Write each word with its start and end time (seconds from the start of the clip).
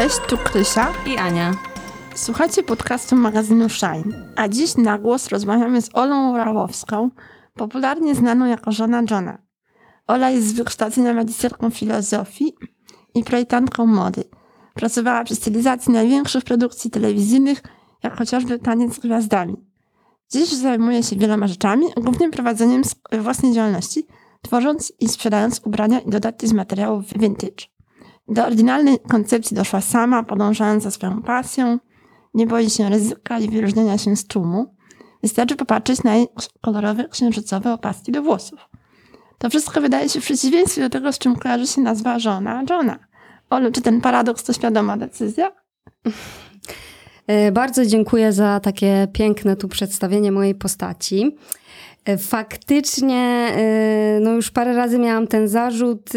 Cześć, 0.00 0.18
tu 0.28 0.38
Krysia 0.38 0.92
i 1.06 1.16
Ania. 1.16 1.54
Słuchajcie 2.14 2.62
podcastu 2.62 3.16
magazynu 3.16 3.68
Shine, 3.68 4.32
a 4.36 4.48
dziś 4.48 4.76
na 4.76 4.98
głos 4.98 5.28
rozmawiamy 5.28 5.82
z 5.82 5.90
Olą 5.92 6.36
Rawowską, 6.36 7.10
popularnie 7.54 8.14
znaną 8.14 8.46
jako 8.46 8.72
żona 8.72 9.02
Johna. 9.10 9.38
Ola 10.06 10.30
jest 10.30 10.46
z 10.46 10.52
wykształcenia 10.52 11.14
magisterką 11.14 11.70
filozofii 11.70 12.54
i 13.14 13.24
projektantką 13.24 13.86
mody. 13.86 14.24
Pracowała 14.74 15.24
przy 15.24 15.34
stylizacji 15.34 15.92
największych 15.92 16.44
produkcji 16.44 16.90
telewizyjnych, 16.90 17.62
jak 18.02 18.18
chociażby 18.18 18.58
Taniec 18.58 18.94
z 18.94 18.98
Gwiazdami. 18.98 19.56
Dziś 20.32 20.48
zajmuje 20.52 21.02
się 21.02 21.16
wieloma 21.16 21.46
rzeczami, 21.46 21.86
głównie 21.96 22.30
prowadzeniem 22.30 22.82
własnej 23.20 23.52
działalności, 23.52 24.06
tworząc 24.42 24.92
i 25.00 25.08
sprzedając 25.08 25.60
ubrania 25.64 26.00
i 26.00 26.10
dodatki 26.10 26.48
z 26.48 26.52
materiałów 26.52 27.04
vintage. 27.18 27.79
Do 28.30 28.46
oryginalnej 28.46 28.98
koncepcji 28.98 29.56
doszła 29.56 29.80
sama, 29.80 30.22
podążając 30.22 30.82
za 30.82 30.90
swoją 30.90 31.22
pasją. 31.22 31.78
Nie 32.34 32.46
boi 32.46 32.70
się 32.70 32.88
ryzyka 32.88 33.38
i 33.38 33.48
wyróżniania 33.48 33.98
się 33.98 34.16
z 34.16 34.26
tłumu. 34.26 34.74
Wystarczy 35.22 35.56
popatrzeć 35.56 36.02
na 36.02 36.16
jej 36.16 36.26
kolorowe, 36.60 37.08
księżycowe 37.08 37.72
opaski 37.72 38.12
do 38.12 38.22
włosów. 38.22 38.68
To 39.38 39.50
wszystko 39.50 39.80
wydaje 39.80 40.08
się 40.08 40.20
w 40.20 40.24
przeciwieństwie 40.24 40.82
do 40.82 40.90
tego, 40.90 41.12
z 41.12 41.18
czym 41.18 41.36
kojarzy 41.36 41.66
się 41.66 41.80
nazwa 41.80 42.18
żona 42.18 42.64
Johna. 42.70 42.98
Olu, 43.50 43.72
czy 43.72 43.80
ten 43.80 44.00
paradoks 44.00 44.44
to 44.44 44.52
świadoma 44.52 44.96
decyzja? 44.96 45.52
E, 47.26 47.52
bardzo 47.52 47.86
dziękuję 47.86 48.32
za 48.32 48.60
takie 48.60 49.08
piękne 49.12 49.56
tu 49.56 49.68
przedstawienie 49.68 50.32
mojej 50.32 50.54
postaci. 50.54 51.36
E, 52.04 52.18
faktycznie, 52.18 53.52
e, 53.56 54.18
no 54.20 54.32
już 54.32 54.50
parę 54.50 54.74
razy 54.74 54.98
miałam 54.98 55.26
ten 55.26 55.48
zarzut. 55.48 56.10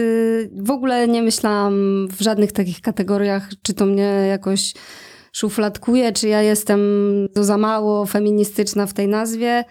W 0.52 0.72
ogóle 0.72 1.08
nie 1.08 1.24
myślałam 1.24 2.08
w 2.08 2.22
żadnych 2.22 2.52
takich 2.52 2.82
kategoriach, 2.82 3.50
czy 3.62 3.74
to 3.74 3.86
mnie 3.86 4.26
jakoś 4.30 4.74
szufladkuje, 5.34 6.12
czy 6.12 6.28
ja 6.28 6.42
jestem 6.42 6.80
za 7.36 7.58
mało 7.58 8.06
feministyczna 8.06 8.86
w 8.86 8.94
tej 8.94 9.08
nazwie. 9.08 9.64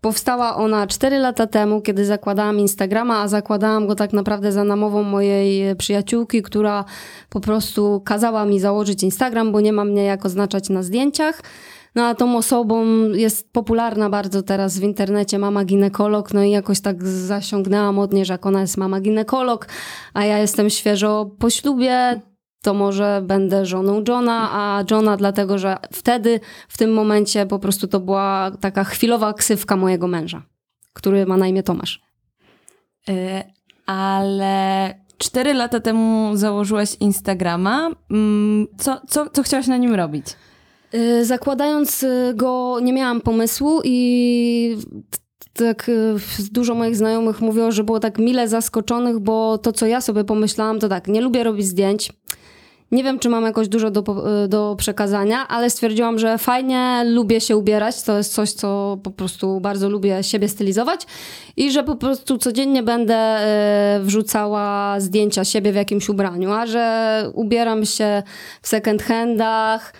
Powstała 0.00 0.56
ona 0.56 0.86
4 0.86 1.18
lata 1.18 1.46
temu, 1.46 1.80
kiedy 1.80 2.04
zakładałam 2.04 2.60
Instagrama, 2.60 3.20
a 3.20 3.28
zakładałam 3.28 3.86
go 3.86 3.94
tak 3.94 4.12
naprawdę 4.12 4.52
za 4.52 4.64
namową 4.64 5.02
mojej 5.02 5.76
przyjaciółki, 5.76 6.42
która 6.42 6.84
po 7.30 7.40
prostu 7.40 8.02
kazała 8.04 8.44
mi 8.44 8.60
założyć 8.60 9.02
Instagram, 9.02 9.52
bo 9.52 9.60
nie 9.60 9.72
ma 9.72 9.84
mnie 9.84 10.04
jak 10.04 10.26
oznaczać 10.26 10.68
na 10.68 10.82
zdjęciach. 10.82 11.42
No 11.94 12.06
a 12.06 12.14
tą 12.14 12.36
osobą 12.36 12.84
jest 13.08 13.52
popularna 13.52 14.10
bardzo 14.10 14.42
teraz 14.42 14.78
w 14.78 14.82
internecie 14.82 15.38
mama 15.38 15.64
ginekolog, 15.64 16.34
no 16.34 16.42
i 16.42 16.50
jakoś 16.50 16.80
tak 16.80 17.04
zasiągnęłam 17.06 17.98
od 17.98 18.12
niej, 18.12 18.24
że 18.24 18.34
jak 18.34 18.46
ona 18.46 18.60
jest 18.60 18.76
mama 18.76 19.00
ginekolog, 19.00 19.68
a 20.14 20.24
ja 20.24 20.38
jestem 20.38 20.70
świeżo 20.70 21.30
po 21.38 21.50
ślubie, 21.50 22.20
to 22.62 22.74
może 22.74 23.22
będę 23.24 23.66
żoną 23.66 24.02
Johna, 24.08 24.50
a 24.52 24.84
Johna 24.90 25.16
dlatego, 25.16 25.58
że 25.58 25.76
wtedy, 25.92 26.40
w 26.68 26.78
tym 26.78 26.92
momencie 26.92 27.46
po 27.46 27.58
prostu 27.58 27.86
to 27.86 28.00
była 28.00 28.50
taka 28.60 28.84
chwilowa 28.84 29.34
ksywka 29.34 29.76
mojego 29.76 30.06
męża, 30.06 30.42
który 30.92 31.26
ma 31.26 31.36
na 31.36 31.46
imię 31.46 31.62
Tomasz. 31.62 32.02
Yy, 33.08 33.14
ale 33.86 34.94
cztery 35.18 35.54
lata 35.54 35.80
temu 35.80 36.30
założyłaś 36.36 36.96
Instagrama. 37.00 37.90
Mm, 38.10 38.66
co, 38.78 39.00
co, 39.08 39.30
co 39.30 39.42
chciałaś 39.42 39.66
na 39.66 39.76
nim 39.76 39.94
robić? 39.94 40.26
Yy, 40.94 41.24
zakładając 41.24 42.02
y, 42.02 42.32
go, 42.34 42.78
nie 42.82 42.92
miałam 42.92 43.20
pomysłu 43.20 43.80
i 43.84 44.76
tak 45.52 45.88
y, 45.88 46.14
dużo 46.50 46.74
moich 46.74 46.96
znajomych 46.96 47.40
mówiło, 47.40 47.72
że 47.72 47.84
było 47.84 48.00
tak 48.00 48.18
mile 48.18 48.48
zaskoczonych, 48.48 49.18
bo 49.18 49.58
to, 49.58 49.72
co 49.72 49.86
ja 49.86 50.00
sobie 50.00 50.24
pomyślałam, 50.24 50.78
to 50.78 50.88
tak, 50.88 51.08
nie 51.08 51.20
lubię 51.20 51.44
robić 51.44 51.66
zdjęć. 51.66 52.12
Nie 52.92 53.04
wiem, 53.04 53.18
czy 53.18 53.28
mam 53.28 53.44
jakoś 53.44 53.68
dużo 53.68 53.90
do, 53.90 54.04
y, 54.44 54.48
do 54.48 54.74
przekazania, 54.78 55.48
ale 55.48 55.70
stwierdziłam, 55.70 56.18
że 56.18 56.38
fajnie 56.38 57.02
lubię 57.06 57.40
się 57.40 57.56
ubierać. 57.56 58.02
To 58.02 58.18
jest 58.18 58.34
coś, 58.34 58.52
co 58.52 58.98
po 59.02 59.10
prostu 59.10 59.60
bardzo 59.60 59.88
lubię 59.88 60.22
siebie 60.22 60.48
stylizować 60.48 61.06
i 61.56 61.70
że 61.70 61.84
po 61.84 61.96
prostu 61.96 62.38
codziennie 62.38 62.82
będę 62.82 63.38
wrzucała 64.00 65.00
zdjęcia 65.00 65.44
siebie 65.44 65.72
w 65.72 65.76
jakimś 65.76 66.08
ubraniu, 66.08 66.52
a 66.52 66.66
że 66.66 67.30
ubieram 67.34 67.84
się 67.84 68.22
w 68.62 68.68
second 68.68 69.02
handach 69.02 69.92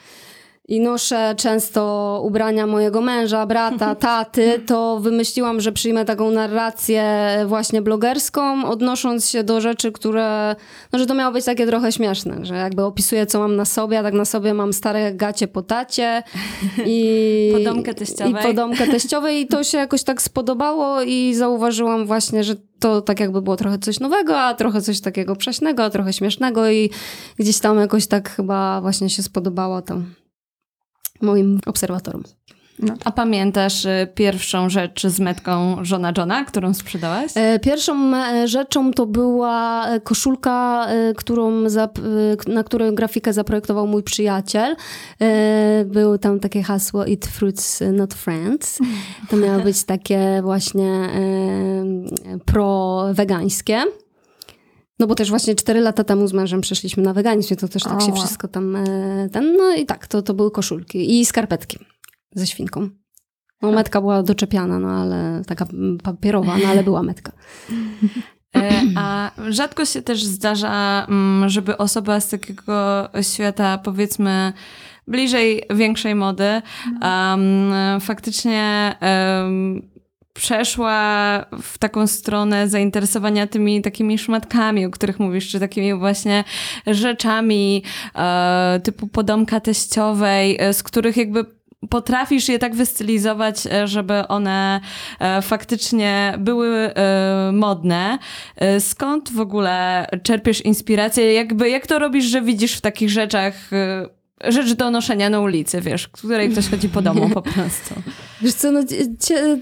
i 0.68 0.80
noszę 0.80 1.34
często 1.36 2.20
ubrania 2.24 2.66
mojego 2.66 3.00
męża, 3.00 3.46
brata, 3.46 3.94
taty, 4.10 4.60
to 4.66 5.00
wymyśliłam, 5.00 5.60
że 5.60 5.72
przyjmę 5.72 6.04
taką 6.04 6.30
narrację 6.30 7.04
właśnie 7.46 7.82
blogerską, 7.82 8.64
odnosząc 8.64 9.28
się 9.28 9.44
do 9.44 9.60
rzeczy, 9.60 9.92
które, 9.92 10.56
no 10.92 10.98
że 10.98 11.06
to 11.06 11.14
miało 11.14 11.32
być 11.32 11.44
takie 11.44 11.66
trochę 11.66 11.92
śmieszne, 11.92 12.38
że 12.42 12.54
jakby 12.54 12.84
opisuję, 12.84 13.26
co 13.26 13.38
mam 13.38 13.56
na 13.56 13.64
sobie, 13.64 13.98
a 13.98 14.02
tak 14.02 14.14
na 14.14 14.24
sobie 14.24 14.54
mam 14.54 14.72
stare 14.72 15.14
gacie 15.14 15.48
po 15.48 15.62
tacie 15.62 16.22
i 16.86 17.50
podomkę 17.52 17.94
teściowej. 17.94 18.42
I 18.42 18.46
podomkę 18.46 18.86
teściowej 18.86 19.40
i 19.40 19.46
to 19.46 19.64
się 19.64 19.78
jakoś 19.78 20.02
tak 20.02 20.22
spodobało 20.22 21.02
i 21.02 21.34
zauważyłam 21.34 22.06
właśnie, 22.06 22.44
że 22.44 22.54
to 22.78 23.00
tak 23.00 23.20
jakby 23.20 23.42
było 23.42 23.56
trochę 23.56 23.78
coś 23.78 24.00
nowego, 24.00 24.40
a 24.40 24.54
trochę 24.54 24.82
coś 24.82 25.00
takiego 25.00 25.36
prześnego, 25.36 25.84
a 25.84 25.90
trochę 25.90 26.12
śmiesznego 26.12 26.70
i 26.70 26.90
gdzieś 27.38 27.58
tam 27.58 27.78
jakoś 27.78 28.06
tak 28.06 28.30
chyba 28.30 28.80
właśnie 28.80 29.10
się 29.10 29.22
spodobało 29.22 29.82
to 29.82 30.00
moim 31.24 31.60
obserwatorom. 31.66 32.22
No. 32.78 32.94
A 33.04 33.12
pamiętasz 33.12 33.84
y, 33.84 34.08
pierwszą 34.14 34.68
rzecz 34.70 35.06
z 35.06 35.20
metką 35.20 35.84
żona 35.84 36.12
Johna, 36.18 36.44
którą 36.44 36.74
sprzedałaś? 36.74 37.32
E, 37.34 37.58
pierwszą 37.58 38.14
e, 38.16 38.48
rzeczą 38.48 38.92
to 38.92 39.06
była 39.06 39.86
e, 39.88 40.00
koszulka, 40.00 40.86
którą 41.16 41.64
na 42.46 42.64
której 42.64 42.94
grafikę 42.94 43.32
zaprojektował 43.32 43.86
mój 43.86 44.02
przyjaciel. 44.02 44.76
Było 45.86 46.18
tam 46.18 46.40
takie 46.40 46.62
hasło 46.62 47.06
Eat 47.06 47.26
fruits, 47.26 47.82
not 47.92 48.14
friends. 48.14 48.78
To 49.30 49.36
miało 49.36 49.62
być 49.62 49.84
takie 49.84 50.40
właśnie 50.42 51.08
pro-wegańskie. 52.44 53.82
No 54.98 55.06
bo 55.06 55.14
też 55.14 55.30
właśnie 55.30 55.54
4 55.54 55.80
lata 55.80 56.04
temu 56.04 56.28
z 56.28 56.32
mężem 56.32 56.60
przeszliśmy 56.60 57.02
na 57.02 57.12
weganizm, 57.12 57.56
to 57.56 57.68
też 57.68 57.82
tak 57.82 58.02
się 58.02 58.12
wszystko 58.12 58.48
tam... 58.48 58.76
E, 58.76 59.28
ten, 59.32 59.56
no 59.56 59.74
i 59.74 59.86
tak, 59.86 60.06
to, 60.06 60.22
to 60.22 60.34
były 60.34 60.50
koszulki 60.50 61.20
i 61.20 61.24
skarpetki 61.24 61.78
ze 62.34 62.46
świnką. 62.46 62.88
No 63.62 63.72
metka 63.72 64.00
była 64.00 64.22
doczepiana, 64.22 64.78
no 64.78 64.88
ale 64.88 65.42
taka 65.46 65.66
papierowa, 66.02 66.58
no 66.58 66.68
ale 66.68 66.82
była 66.84 67.02
metka. 67.02 67.32
E, 68.56 68.82
a 68.96 69.30
rzadko 69.48 69.84
się 69.84 70.02
też 70.02 70.24
zdarza, 70.24 71.06
mm, 71.08 71.48
żeby 71.48 71.76
osoba 71.76 72.20
z 72.20 72.28
takiego 72.28 73.08
świata, 73.22 73.78
powiedzmy, 73.78 74.52
bliżej 75.06 75.62
większej 75.74 76.14
mody, 76.14 76.62
um, 77.02 78.00
faktycznie 78.00 78.94
um, 79.42 79.93
przeszła 80.34 81.44
w 81.62 81.78
taką 81.78 82.06
stronę 82.06 82.68
zainteresowania 82.68 83.46
tymi 83.46 83.82
takimi 83.82 84.18
szmatkami, 84.18 84.86
o 84.86 84.90
których 84.90 85.20
mówisz, 85.20 85.48
czy 85.50 85.60
takimi 85.60 85.94
właśnie 85.94 86.44
rzeczami 86.86 87.82
e, 88.14 88.80
typu 88.84 89.06
podomka 89.06 89.60
teściowej, 89.60 90.56
e, 90.60 90.72
z 90.72 90.82
których 90.82 91.16
jakby 91.16 91.44
potrafisz 91.90 92.48
je 92.48 92.58
tak 92.58 92.74
wystylizować, 92.74 93.66
e, 93.66 93.88
żeby 93.88 94.28
one 94.28 94.80
e, 95.20 95.42
faktycznie 95.42 96.34
były 96.38 96.90
modne. 97.52 98.18
Skąd 98.78 99.32
w 99.32 99.40
ogóle 99.40 100.06
czerpiesz 100.22 100.60
inspirację? 100.60 101.32
Jakby, 101.32 101.70
jak 101.70 101.86
to 101.86 101.98
robisz, 101.98 102.24
że 102.24 102.42
widzisz 102.42 102.76
w 102.76 102.80
takich 102.80 103.10
rzeczach 103.10 103.54
rzecz 104.40 104.72
do 104.72 104.90
noszenia 104.90 105.30
na 105.30 105.40
ulicy, 105.40 105.80
wiesz, 105.80 106.08
której 106.08 106.50
ktoś 106.50 106.70
chodzi 106.70 106.88
po 106.88 107.02
domu 107.02 107.30
po 107.30 107.42
prostu. 107.52 107.94
Wiesz 108.42 108.54
co, 108.54 108.72
no, 108.72 108.80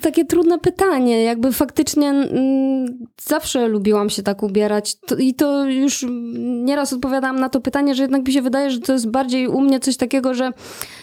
takie 0.01 0.25
trudne 0.25 0.59
pytanie. 0.59 1.23
Jakby 1.23 1.53
faktycznie 1.53 2.09
mm, 2.09 3.07
zawsze 3.23 3.69
lubiłam 3.69 4.11
się 4.11 4.23
tak 4.23 4.43
ubierać 4.43 4.95
to, 4.95 5.17
i 5.17 5.35
to 5.35 5.65
już 5.65 6.07
nieraz 6.41 6.93
odpowiadałam 6.93 7.41
na 7.41 7.49
to 7.49 7.61
pytanie, 7.61 7.95
że 7.95 8.03
jednak 8.03 8.27
mi 8.27 8.33
się 8.33 8.43
wydaje, 8.43 8.71
że 8.71 8.81
to 8.81 8.93
jest 8.93 9.11
bardziej 9.11 9.49
u 9.49 9.61
mnie 9.61 9.81
coś 9.81 9.97
takiego, 9.97 10.35
że 10.35 10.53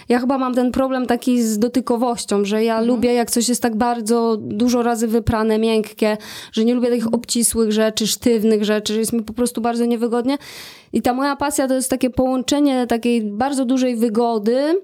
ja 0.10 0.20
chyba 0.20 0.38
mam 0.38 0.56
ten 0.56 0.72
problem 0.72 1.06
taki 1.06 1.42
z 1.42 1.60
dotykowością, 1.60 2.46
że 2.46 2.64
ja 2.64 2.74
mhm. 2.74 2.88
lubię 2.88 3.14
jak 3.14 3.32
coś 3.32 3.50
jest 3.50 3.62
tak 3.62 3.76
bardzo 3.76 4.38
dużo 4.42 4.84
razy 4.84 5.08
wyprane, 5.08 5.60
miękkie, 5.60 6.18
że 6.52 6.66
nie 6.66 6.76
lubię 6.76 6.90
takich 6.90 7.14
obcisłych 7.14 7.72
rzeczy, 7.72 8.08
sztywnych 8.08 8.64
rzeczy, 8.64 8.94
że 8.94 9.00
jest 9.00 9.14
mi 9.14 9.24
po 9.24 9.34
prostu 9.34 9.62
bardzo 9.62 9.86
niewygodnie. 9.86 10.38
I 10.94 11.02
ta 11.02 11.14
moja 11.14 11.36
pasja 11.36 11.68
to 11.68 11.74
jest 11.74 11.90
takie 11.90 12.10
połączenie 12.10 12.88
takiej 12.88 13.22
bardzo 13.22 13.59
dużej 13.66 13.96
wygody 13.96 14.82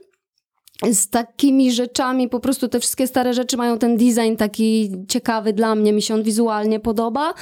z 0.92 1.10
takimi 1.10 1.72
rzeczami, 1.72 2.30
po 2.30 2.40
prostu 2.40 2.68
te 2.68 2.80
wszystkie 2.80 3.08
stare 3.08 3.34
rzeczy 3.34 3.58
mają 3.58 3.78
ten 3.78 3.98
design 3.98 4.36
taki 4.38 4.92
ciekawy 5.08 5.54
dla 5.54 5.76
mnie, 5.76 5.94
mi 5.94 6.02
się 6.02 6.14
on 6.14 6.24
wizualnie 6.24 6.80
podoba. 6.80 7.34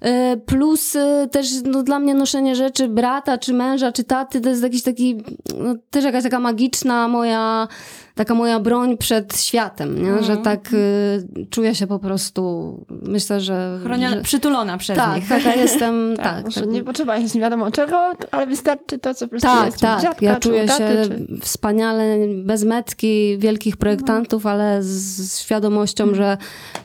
E, 0.00 0.36
Plus 0.36 0.96
e, 0.96 1.28
też 1.32 1.48
no, 1.64 1.82
dla 1.82 1.98
mnie 1.98 2.14
noszenie 2.14 2.56
rzeczy 2.56 2.88
brata, 2.88 3.38
czy 3.38 3.52
męża, 3.52 3.92
czy 3.92 4.04
taty 4.04 4.40
to 4.40 4.48
jest 4.48 4.62
jakiś 4.62 4.82
taki, 4.82 5.16
no, 5.58 5.74
też 5.90 6.04
jakaś 6.04 6.22
taka 6.22 6.40
magiczna 6.40 7.08
moja, 7.08 7.68
taka 8.14 8.34
moja 8.34 8.60
broń 8.60 8.96
przed 8.96 9.40
światem, 9.40 10.02
nie? 10.02 10.22
że 10.22 10.36
tak 10.36 10.68
e, 10.72 11.46
czuję 11.50 11.74
się 11.74 11.86
po 11.86 11.98
prostu, 11.98 12.84
myślę, 13.02 13.40
że... 13.40 13.78
Chroniona, 13.82 14.16
że 14.16 14.22
przytulona 14.22 14.78
przez 14.78 14.96
tak, 14.96 15.16
nich. 15.16 15.28
taka 15.28 15.54
jestem, 15.54 15.94
Tak, 16.16 16.44
tak. 16.44 16.54
tak, 16.54 16.66
nie 16.66 16.84
potrzeba 16.84 17.20
się 17.20 17.26
nie 17.34 17.40
wiadomo 17.40 17.70
czego, 17.70 18.12
ale 18.30 18.46
wystarczy 18.46 18.98
to, 18.98 19.14
co 19.14 19.26
po 19.26 19.30
prostu 19.30 19.48
tak, 19.48 19.66
jest 19.66 19.80
tak. 19.80 20.02
dziadka, 20.02 20.26
ja 20.26 20.40
czuję 20.40 20.64
u 20.64 20.66
taty, 20.66 20.78
się 20.78 21.08
czy... 21.08 21.40
wspaniale, 21.40 22.16
bez 22.44 22.64
metki 22.64 23.38
wielkich 23.38 23.76
projektantów, 23.76 24.46
ale 24.46 24.82
z, 24.82 25.38
świadomością, 25.40 26.14
że 26.14 26.36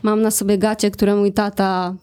mam 0.03 0.21
na 0.21 0.31
sobie 0.31 0.57
gacie, 0.57 0.91
które 0.91 1.15
mój 1.15 1.33
tata 1.33 1.93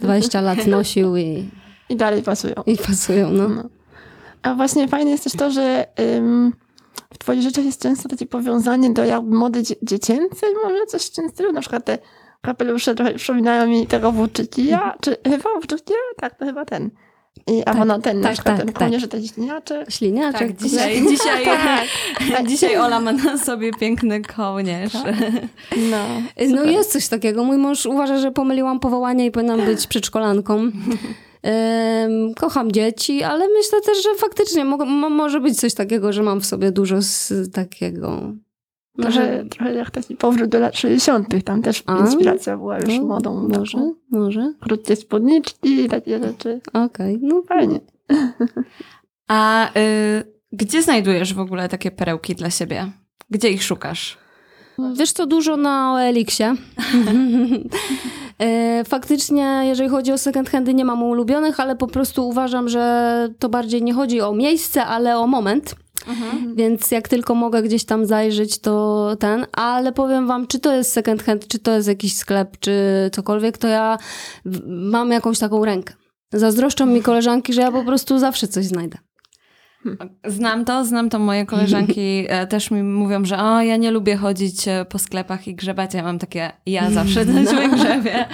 20 0.00 0.40
lat 0.50 0.66
nosił 0.66 1.16
i, 1.16 1.50
I 1.88 1.96
dalej 1.96 2.22
pasują. 2.22 2.54
i 2.66 2.76
pasują. 2.76 3.30
No. 3.30 3.48
No. 3.48 3.64
A 4.42 4.54
właśnie 4.54 4.88
fajne 4.88 5.10
jest 5.10 5.24
też 5.24 5.32
to, 5.32 5.50
że 5.50 5.86
ym, 6.16 6.52
w 7.14 7.18
twoich 7.18 7.42
rzeczach 7.42 7.64
jest 7.64 7.82
często 7.82 8.08
takie 8.08 8.26
powiązanie 8.26 8.90
do 8.92 9.04
jakby 9.04 9.36
mody 9.36 9.62
dzie- 9.62 9.74
dziecięcej, 9.82 10.50
może 10.64 10.86
coś 10.86 11.06
w 11.06 11.10
tym 11.10 11.28
stylu, 11.28 11.52
na 11.52 11.60
przykład 11.60 11.84
te 11.84 11.98
kapelusze 12.40 12.94
trochę 12.94 13.14
przypominają 13.14 13.66
mi 13.66 13.86
tego 13.86 14.12
włóczykija, 14.12 14.96
czy 15.00 15.16
chyba 15.24 15.50
włóczykija? 15.54 15.98
Tak, 16.16 16.38
to 16.38 16.44
chyba 16.44 16.64
ten. 16.64 16.90
I, 17.46 17.62
Tak, 17.64 17.76
no 17.86 17.98
ten, 17.98 18.20
na 18.20 18.28
tak, 18.28 18.32
przykład 18.34 18.56
tak, 18.56 18.64
ten 18.64 18.74
tak. 18.74 18.78
kołnierz, 18.82 19.08
ten 19.08 19.26
śliniaczek. 19.26 19.90
Śliniaczek. 19.90 20.48
Tak, 20.48 20.56
dzisiaj, 20.56 21.02
dzisiaj, 21.08 21.44
Tak. 22.32 22.46
dzisiaj 22.48 22.76
Ola 22.76 23.00
ma 23.00 23.12
na 23.12 23.38
sobie 23.38 23.70
piękny 23.72 24.22
kołnierz. 24.22 24.92
No, 25.90 25.96
No 26.48 26.56
super. 26.58 26.66
jest 26.72 26.92
coś 26.92 27.08
takiego. 27.08 27.44
Mój 27.44 27.56
mąż 27.56 27.86
uważa, 27.86 28.18
że 28.18 28.32
pomyliłam 28.32 28.80
powołanie 28.80 29.26
i 29.26 29.30
powinnam 29.30 29.60
być 29.60 29.86
przedszkolanką. 29.86 30.70
Kocham 32.36 32.72
dzieci, 32.72 33.22
ale 33.22 33.48
myślę 33.48 33.80
też, 33.80 34.02
że 34.02 34.14
faktycznie 34.14 34.64
mo- 34.64 34.84
mo- 34.86 35.10
może 35.10 35.40
być 35.40 35.60
coś 35.60 35.74
takiego, 35.74 36.12
że 36.12 36.22
mam 36.22 36.40
w 36.40 36.46
sobie 36.46 36.72
dużo 36.72 37.02
z 37.02 37.32
takiego. 37.52 38.32
No, 38.98 39.02
Trochę, 39.10 39.12
że, 39.12 39.44
trochę 39.50 39.74
jak 39.74 39.90
taki 39.90 40.16
powrót 40.16 40.50
do 40.50 40.58
lat 40.60 40.76
60. 40.76 41.44
Tam 41.44 41.62
też 41.62 41.82
A? 41.86 41.98
inspiracja 41.98 42.56
była 42.56 42.78
już 42.78 42.98
no, 42.98 43.04
modą. 43.04 43.48
Może, 43.48 43.78
taką. 43.78 43.94
może. 44.10 44.52
Krótkie 44.60 44.96
spódniczki, 44.96 45.88
takie 45.88 46.18
rzeczy. 46.18 46.60
Okej, 46.72 47.18
no 47.22 47.42
Fajnie. 47.42 47.80
A 49.28 49.68
y, 49.78 50.24
gdzie 50.52 50.82
znajdujesz 50.82 51.34
w 51.34 51.40
ogóle 51.40 51.68
takie 51.68 51.90
perełki 51.90 52.34
dla 52.34 52.50
siebie? 52.50 52.92
Gdzie 53.30 53.48
ich 53.50 53.62
szukasz? 53.62 54.18
Wiesz 54.96 55.12
co, 55.12 55.26
dużo 55.26 55.56
na 55.56 55.92
OLX-ie. 55.92 56.54
E, 58.40 58.84
Faktycznie, 58.84 59.62
jeżeli 59.64 59.88
chodzi 59.90 60.12
o 60.12 60.18
second 60.18 60.50
handy, 60.50 60.74
nie 60.74 60.84
mam 60.84 61.02
ulubionych, 61.02 61.60
ale 61.60 61.76
po 61.76 61.86
prostu 61.86 62.28
uważam, 62.28 62.68
że 62.68 63.28
to 63.38 63.48
bardziej 63.48 63.82
nie 63.82 63.94
chodzi 63.94 64.20
o 64.20 64.32
miejsce, 64.32 64.84
ale 64.86 65.18
o 65.18 65.26
moment. 65.26 65.74
Więc 66.56 66.90
jak 66.90 67.08
tylko 67.08 67.34
mogę 67.34 67.62
gdzieś 67.62 67.84
tam 67.84 68.06
zajrzeć, 68.06 68.58
to 68.58 69.16
ten. 69.18 69.46
Ale 69.52 69.92
powiem 69.92 70.26
wam, 70.26 70.46
czy 70.46 70.58
to 70.58 70.74
jest 70.74 70.92
second 70.92 71.22
hand, 71.22 71.48
czy 71.48 71.58
to 71.58 71.70
jest 71.72 71.88
jakiś 71.88 72.16
sklep, 72.16 72.56
czy 72.60 72.74
cokolwiek, 73.12 73.58
to 73.58 73.68
ja 73.68 73.98
mam 74.66 75.10
jakąś 75.10 75.38
taką 75.38 75.64
rękę. 75.64 75.94
Zazdroszczą 76.32 76.86
mi 76.86 77.02
koleżanki, 77.02 77.52
że 77.52 77.60
ja 77.60 77.72
po 77.72 77.84
prostu 77.84 78.18
zawsze 78.18 78.48
coś 78.48 78.64
znajdę. 78.64 78.98
Znam 80.26 80.64
to, 80.64 80.84
znam 80.84 81.10
to. 81.10 81.18
Moje 81.18 81.46
koleżanki 81.46 82.24
e, 82.28 82.46
też 82.46 82.70
mi 82.70 82.82
mówią, 82.82 83.24
że 83.24 83.38
o, 83.38 83.60
ja 83.62 83.76
nie 83.76 83.90
lubię 83.90 84.16
chodzić 84.16 84.68
e, 84.68 84.84
po 84.84 84.98
sklepach 84.98 85.48
i 85.48 85.54
grzebać. 85.54 85.94
Ja 85.94 86.02
mam 86.02 86.18
takie, 86.18 86.52
ja 86.66 86.90
zawsze 86.90 87.26
coś 87.26 87.46
wygrzebie. 87.70 88.26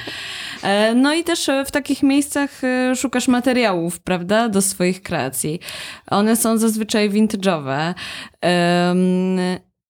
E, 0.62 0.94
No 0.94 1.14
i 1.14 1.24
też 1.24 1.50
w 1.66 1.70
takich 1.70 2.02
miejscach 2.02 2.50
szukasz 2.96 3.28
materiałów, 3.28 4.00
prawda, 4.00 4.48
do 4.48 4.62
swoich 4.62 5.02
kreacji. 5.02 5.60
One 6.10 6.36
są 6.36 6.58
zazwyczaj 6.58 7.10
vintage'owe. 7.10 7.94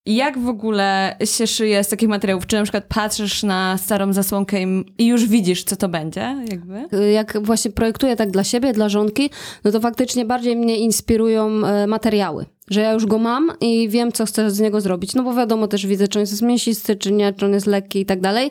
Jak 0.07 0.39
w 0.39 0.49
ogóle 0.49 1.17
się 1.25 1.47
szyje 1.47 1.85
z 1.85 1.89
takich 1.89 2.09
materiałów? 2.09 2.47
Czy 2.47 2.57
na 2.57 2.63
przykład 2.63 2.85
patrzysz 2.89 3.43
na 3.43 3.79
starą 3.79 4.13
zasłonkę 4.13 4.57
i- 4.99 5.07
już 5.07 5.27
widzisz, 5.29 5.65
co 5.65 5.77
to 5.77 5.89
będzie? 5.89 6.37
Jakby? 6.51 7.11
jak 7.13 7.39
właśnie 7.43 7.71
projektuję 7.71 8.17
tak 8.17 8.31
dla 8.31 8.45
siebie, 8.45 8.73
dla 8.73 8.89
żonki, 8.89 9.31
no 9.65 9.73
to 9.73 9.81
faktycznie 9.81 10.25
bardziej 10.25 10.57
mnie 10.57 10.77
inspirują 10.79 11.67
e, 11.67 11.87
materiały. 11.87 12.47
Że 12.71 12.81
ja 12.81 12.93
już 12.93 13.07
go 13.07 13.19
mam 13.19 13.53
i 13.61 13.89
wiem, 13.89 14.13
co 14.13 14.27
chcę 14.27 14.51
z 14.51 14.61
niego 14.61 14.81
zrobić. 14.81 15.15
No 15.15 15.23
bo 15.23 15.35
wiadomo, 15.35 15.69
też 15.69 15.87
widzę, 15.87 16.09
czy 16.09 16.19
on 16.19 16.21
jest 16.21 16.43
mięsisty, 16.43 16.97
czy 16.97 17.13
nie, 17.13 17.33
czy 17.33 17.47
on 17.47 17.53
jest 17.53 17.67
lekki 17.67 18.01
i 18.01 18.07
tak 18.07 18.21
dalej. 18.21 18.51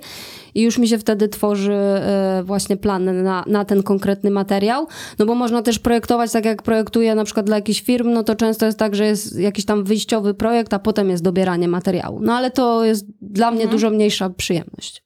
I 0.56 0.62
już 0.62 0.78
mi 0.78 0.88
się 0.88 0.98
wtedy 0.98 1.28
tworzy 1.30 1.74
e, 1.74 2.42
właśnie 2.46 2.78
plan 2.78 3.24
na, 3.24 3.44
na 3.48 3.66
ten 3.66 3.84
konkretny 3.84 4.32
materiał. 4.32 4.88
No 5.20 5.26
bo 5.26 5.36
można 5.36 5.62
też 5.62 5.80
projektować 5.80 6.32
tak, 6.32 6.46
jak 6.46 6.64
projektuję 6.64 7.16
na 7.16 7.24
przykład 7.24 7.46
dla 7.46 7.56
jakichś 7.56 7.82
firm, 7.82 8.12
no 8.12 8.24
to 8.24 8.36
często 8.36 8.66
jest 8.66 8.80
tak, 8.80 8.96
że 8.96 9.06
jest 9.06 9.40
jakiś 9.40 9.66
tam 9.66 9.84
wyjściowy 9.84 10.34
projekt, 10.34 10.74
a 10.74 10.80
potem 10.80 11.10
jest 11.10 11.24
dobieranie 11.24 11.68
materiału. 11.68 12.20
No 12.22 12.34
ale 12.34 12.52
to 12.52 12.86
jest 12.86 13.06
dla 13.22 13.52
mnie 13.52 13.68
dużo 13.68 13.90
mniejsza 13.90 14.30
przyjemność. 14.30 15.04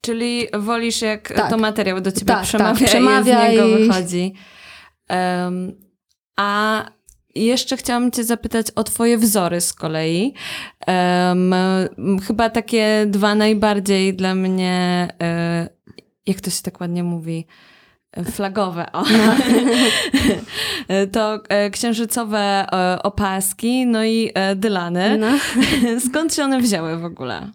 Czyli 0.00 0.46
wolisz, 0.58 1.02
jak 1.02 1.32
Tak. 1.32 1.50
to 1.50 1.58
materiał 1.58 2.00
do 2.00 2.12
ciebie 2.12 2.24
Tak, 2.26 2.42
przemawia, 2.42 2.74
tak, 2.78 2.88
przemawia 2.88 3.48
i 3.48 3.56
z 3.56 3.58
niego 3.60 3.78
i- 3.78 3.88
wychodzi. 3.88 4.34
Em, 5.08 5.72
a 6.36 6.84
jeszcze 7.44 7.76
chciałam 7.76 8.10
cię 8.10 8.24
zapytać 8.24 8.66
o 8.70 8.84
twoje 8.84 9.18
wzory 9.18 9.60
z 9.60 9.72
kolei. 9.72 10.34
Em, 10.86 11.52
m, 11.52 12.18
chyba 12.26 12.50
takie 12.50 13.06
dwa 13.06 13.34
najbardziej 13.34 14.14
dla 14.14 14.34
mnie, 14.34 15.08
e, 15.22 15.68
jak 16.26 16.40
to 16.40 16.50
się 16.50 16.62
tak 16.62 16.80
ładnie 16.80 17.04
mówi, 17.04 17.46
flagowe. 18.32 18.92
O. 18.92 19.04
to 21.12 21.40
e, 21.48 21.70
księżycowe 21.70 22.66
e, 22.72 23.02
opaski, 23.02 23.86
no 23.86 24.04
i 24.04 24.32
dylany. 24.56 25.18
No. 25.18 25.28
Skąd 26.08 26.34
się 26.34 26.44
one 26.44 26.60
wzięły 26.60 26.98
w 26.98 27.04
ogóle? 27.04 27.50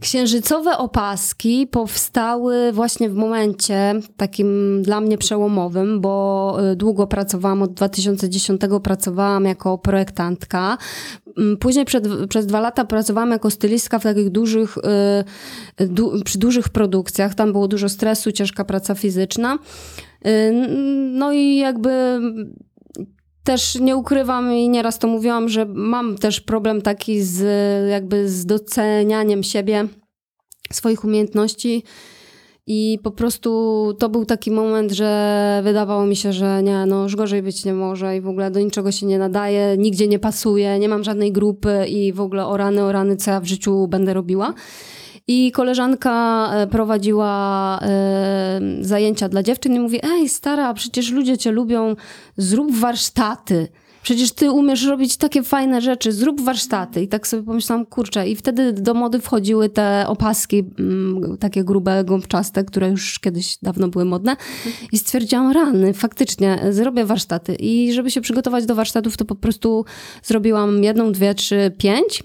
Księżycowe 0.00 0.78
opaski 0.78 1.66
powstały 1.66 2.72
właśnie 2.72 3.10
w 3.10 3.14
momencie 3.14 3.94
takim 4.16 4.82
dla 4.82 5.00
mnie 5.00 5.18
przełomowym, 5.18 6.00
bo 6.00 6.56
y, 6.72 6.76
długo 6.76 7.06
pracowałam, 7.06 7.62
od 7.62 7.74
2010 7.74 8.60
pracowałam 8.82 9.44
jako 9.44 9.78
projektantka. 9.78 10.78
Mm, 11.38 11.56
Później 11.56 11.84
przed, 11.84 12.08
przez 12.28 12.46
dwa 12.46 12.60
lata 12.60 12.84
pracowałam 12.84 13.30
jako 13.30 13.50
stylistka 13.50 13.98
w 13.98 14.02
takich 14.02 14.30
dużych, 14.30 14.78
y, 15.80 15.86
du, 15.88 16.12
przy 16.24 16.38
dużych 16.38 16.68
produkcjach. 16.68 17.34
Tam 17.34 17.52
było 17.52 17.68
dużo 17.68 17.88
stresu, 17.88 18.32
ciężka 18.32 18.64
praca 18.64 18.94
fizyczna. 18.94 19.58
Y, 20.26 20.52
No 21.12 21.32
i 21.32 21.56
jakby 21.56 22.20
też 23.46 23.74
nie 23.74 23.96
ukrywam 23.96 24.52
i 24.52 24.68
nieraz 24.68 24.98
to 24.98 25.08
mówiłam, 25.08 25.48
że 25.48 25.66
mam 25.66 26.18
też 26.18 26.40
problem 26.40 26.82
taki 26.82 27.22
z 27.22 27.40
jakby 27.90 28.28
z 28.28 28.46
docenianiem 28.46 29.42
siebie, 29.42 29.88
swoich 30.72 31.04
umiejętności. 31.04 31.82
I 32.66 32.98
po 33.02 33.10
prostu 33.10 33.50
to 33.98 34.08
był 34.08 34.24
taki 34.24 34.50
moment, 34.50 34.92
że 34.92 35.60
wydawało 35.64 36.06
mi 36.06 36.16
się, 36.16 36.32
że 36.32 36.62
nie, 36.62 36.86
no 36.86 37.02
już 37.02 37.16
gorzej 37.16 37.42
być 37.42 37.64
nie 37.64 37.74
może 37.74 38.16
i 38.16 38.20
w 38.20 38.28
ogóle 38.28 38.50
do 38.50 38.60
niczego 38.60 38.92
się 38.92 39.06
nie 39.06 39.18
nadaje, 39.18 39.76
nigdzie 39.78 40.08
nie 40.08 40.18
pasuje, 40.18 40.78
nie 40.78 40.88
mam 40.88 41.04
żadnej 41.04 41.32
grupy 41.32 41.86
i 41.88 42.12
w 42.12 42.20
ogóle 42.20 42.46
o 42.46 42.56
rany, 42.56 42.82
o 42.82 42.92
rany, 42.92 43.16
co 43.16 43.30
ja 43.30 43.40
w 43.40 43.46
życiu 43.46 43.88
będę 43.88 44.14
robiła. 44.14 44.54
I 45.28 45.52
koleżanka 45.52 46.50
e, 46.54 46.66
prowadziła 46.66 47.78
e, 47.82 48.60
zajęcia 48.80 49.28
dla 49.28 49.42
dziewczyn 49.42 49.74
i 49.74 49.80
mówi: 49.80 50.00
Ej, 50.02 50.28
stara, 50.28 50.74
przecież 50.74 51.10
ludzie 51.10 51.38
cię 51.38 51.50
lubią, 51.50 51.96
zrób 52.36 52.72
warsztaty. 52.74 53.68
Przecież 54.02 54.32
ty 54.32 54.50
umiesz 54.50 54.84
robić 54.84 55.16
takie 55.16 55.42
fajne 55.42 55.80
rzeczy, 55.80 56.12
zrób 56.12 56.40
warsztaty. 56.40 57.02
I 57.02 57.08
tak 57.08 57.26
sobie 57.26 57.42
pomyślałam, 57.42 57.86
kurczę, 57.86 58.28
i 58.28 58.36
wtedy 58.36 58.72
do 58.72 58.94
mody 58.94 59.20
wchodziły 59.20 59.68
te 59.68 60.04
opaski, 60.08 60.64
mm, 60.78 61.36
takie 61.38 61.64
grube, 61.64 62.04
gąbczaste, 62.04 62.64
które 62.64 62.90
już 62.90 63.18
kiedyś 63.18 63.58
dawno 63.62 63.88
były 63.88 64.04
modne. 64.04 64.36
I 64.92 64.98
stwierdziłam, 64.98 65.52
rany, 65.52 65.94
faktycznie, 65.94 66.58
zrobię 66.70 67.04
warsztaty. 67.04 67.54
I 67.54 67.92
żeby 67.92 68.10
się 68.10 68.20
przygotować 68.20 68.66
do 68.66 68.74
warsztatów, 68.74 69.16
to 69.16 69.24
po 69.24 69.34
prostu 69.34 69.84
zrobiłam 70.22 70.84
jedną, 70.84 71.12
dwie, 71.12 71.34
trzy, 71.34 71.72
pięć. 71.78 72.22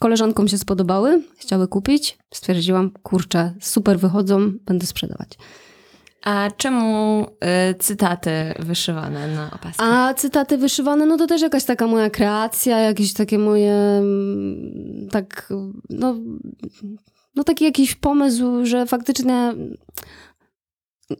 Koleżankom 0.00 0.48
się 0.48 0.58
spodobały, 0.58 1.22
chciały 1.36 1.68
kupić. 1.68 2.18
Stwierdziłam, 2.34 2.90
kurczę, 3.02 3.54
super 3.60 3.98
wychodzą, 3.98 4.52
będę 4.66 4.86
sprzedawać. 4.86 5.38
A 6.22 6.50
czemu 6.56 7.26
y, 7.70 7.74
cytaty 7.74 8.54
wyszywane 8.58 9.28
na 9.34 9.50
opaskach? 9.54 9.88
A 9.88 10.14
cytaty 10.14 10.58
wyszywane, 10.58 11.06
no 11.06 11.16
to 11.16 11.26
też 11.26 11.42
jakaś 11.42 11.64
taka 11.64 11.86
moja 11.86 12.10
kreacja, 12.10 12.78
jakieś 12.78 13.12
takie 13.12 13.38
moje, 13.38 13.74
mm, 13.74 15.08
tak, 15.10 15.52
no, 15.90 16.14
no 17.34 17.44
taki 17.44 17.64
jakiś 17.64 17.94
pomysł, 17.94 18.66
że 18.66 18.86
faktycznie 18.86 19.54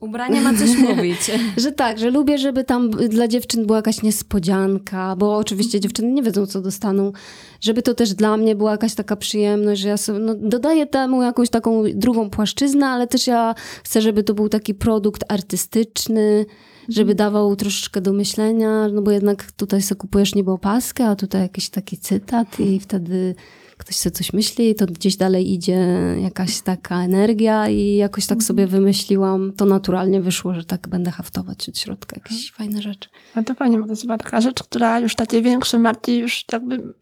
Ubranie 0.01 0.41
ma 0.41 0.55
coś 0.55 0.77
mówić. 0.77 1.31
że 1.57 1.73
tak, 1.73 1.99
że 1.99 2.11
lubię, 2.11 2.39
żeby 2.39 2.65
tam 2.65 2.91
dla 2.91 3.29
dziewczyn 3.29 3.67
była 3.67 3.79
jakaś 3.79 4.03
niespodzianka, 4.03 5.17
bo 5.17 5.37
oczywiście 5.37 5.81
dziewczyny 5.81 6.13
nie 6.13 6.23
wiedzą, 6.23 6.47
co 6.47 6.61
dostaną. 6.61 7.13
Żeby 7.61 7.83
to 7.83 7.95
też 7.95 8.15
dla 8.15 8.37
mnie 8.37 8.57
była 8.57 8.71
jakaś 8.71 8.95
taka 8.95 9.17
przyjemność, 9.17 9.81
że 9.81 9.89
ja 9.89 9.97
sobie 9.97 10.19
no, 10.19 10.35
dodaję 10.35 10.87
temu 10.87 11.23
jakąś 11.23 11.51
taką 11.51 11.83
drugą 11.95 12.31
płaszczyznę, 12.31 12.87
ale 12.87 13.07
też 13.07 13.27
ja 13.27 13.55
chcę, 13.85 14.01
żeby 14.01 14.23
to 14.23 14.35
był 14.35 14.49
taki 14.49 14.75
produkt 14.75 15.25
artystyczny, 15.29 16.47
żeby 16.89 17.15
dawał 17.15 17.57
troszeczkę 17.57 18.01
do 18.01 18.13
myślenia, 18.13 18.89
no 18.93 19.03
bo 19.03 19.11
jednak 19.11 19.53
tutaj 19.53 19.83
sobie 19.83 19.99
kupujesz 19.99 20.35
niby 20.35 20.51
opaskę, 20.51 21.07
a 21.07 21.17
tutaj 21.17 21.43
jakiś 21.43 21.69
taki 21.69 21.99
cytat 21.99 22.61
i 22.61 22.81
wtedy 22.81 23.35
ktoś 23.83 23.97
sobie 23.97 24.11
coś 24.17 24.33
myśli 24.33 24.75
to 24.75 24.87
gdzieś 24.87 25.17
dalej 25.17 25.53
idzie 25.53 25.87
jakaś 26.23 26.61
taka 26.61 27.05
energia 27.05 27.69
i 27.69 27.97
jakoś 27.97 28.27
tak 28.27 28.43
sobie 28.43 28.67
wymyśliłam, 28.67 29.53
to 29.57 29.65
naturalnie 29.65 30.21
wyszło, 30.21 30.55
że 30.55 30.65
tak 30.65 30.89
będę 30.89 31.11
haftować 31.11 31.69
od 31.69 31.79
środka 31.79 32.17
jakieś 32.17 32.53
fajne 32.53 32.83
rzeczy. 32.83 33.09
A 33.35 33.43
to 33.43 33.55
fajnie, 33.55 33.79
bo 33.79 33.85
to 33.85 33.91
jest 33.91 34.03
chyba 34.03 34.19
taka 34.19 34.41
rzecz, 34.41 34.63
która 34.63 35.01
już 35.01 35.15
takie 35.15 35.43
większe 35.43 35.79
marki 35.79 36.19
już 36.19 36.45
jakby, 36.53 36.95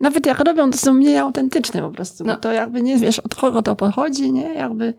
nawet 0.00 0.26
jak 0.26 0.40
robią, 0.40 0.70
to 0.70 0.78
są 0.78 0.92
mniej 0.94 1.18
autentyczne 1.18 1.82
po 1.82 1.90
prostu, 1.90 2.24
No. 2.24 2.36
to 2.36 2.52
jakby 2.52 2.82
nie 2.82 2.98
wiesz, 2.98 3.18
od 3.18 3.34
kogo 3.34 3.62
to 3.62 3.76
pochodzi, 3.76 4.32
nie? 4.32 4.54
Jakby 4.54 4.94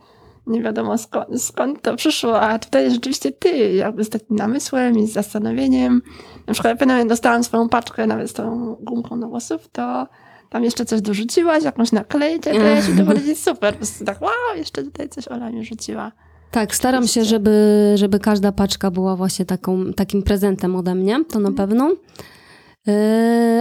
nie 0.47 0.61
wiadomo 0.61 0.97
skąd, 0.97 1.41
skąd 1.41 1.81
to 1.81 1.95
przyszło, 1.95 2.41
a 2.41 2.59
tutaj 2.59 2.91
rzeczywiście 2.91 3.31
ty, 3.31 3.73
jakby 3.73 4.03
z 4.03 4.09
takim 4.09 4.35
namysłem 4.35 4.99
i 4.99 5.07
z 5.07 5.13
zastanowieniem. 5.13 6.01
Na 6.47 6.53
przykład 6.53 6.71
ja 6.81 6.85
pamiętam, 6.87 7.07
dostałam 7.07 7.43
swoją 7.43 7.69
paczkę 7.69 8.07
nawet 8.07 8.29
z 8.29 8.33
tą 8.33 8.75
gumką 8.81 9.19
do 9.19 9.27
włosów, 9.27 9.67
to 9.71 10.07
tam 10.53 10.63
jeszcze 10.63 10.85
coś 10.85 11.01
dorzuciłaś, 11.01 11.63
jakąś 11.63 11.91
naklejkę 11.91 12.51
też 12.51 12.89
i 12.89 12.97
to 12.97 13.03
będzie 13.03 13.35
super. 13.35 13.73
Po 13.73 13.77
prostu 13.77 14.05
tak, 14.05 14.21
wow, 14.21 14.31
jeszcze 14.55 14.83
tutaj 14.83 15.09
coś 15.09 15.27
Ola 15.27 15.49
mi 15.49 15.65
rzuciła. 15.65 16.11
Tak, 16.51 16.75
staram 16.75 17.07
się, 17.07 17.25
żeby, 17.25 17.93
żeby 17.95 18.19
każda 18.19 18.51
paczka 18.51 18.91
była 18.91 19.15
właśnie 19.15 19.45
taką, 19.45 19.93
takim 19.93 20.23
prezentem 20.23 20.75
ode 20.75 20.95
mnie, 20.95 21.25
to 21.25 21.39
na 21.39 21.51
pewno. 21.51 21.95
Yy, 22.87 22.93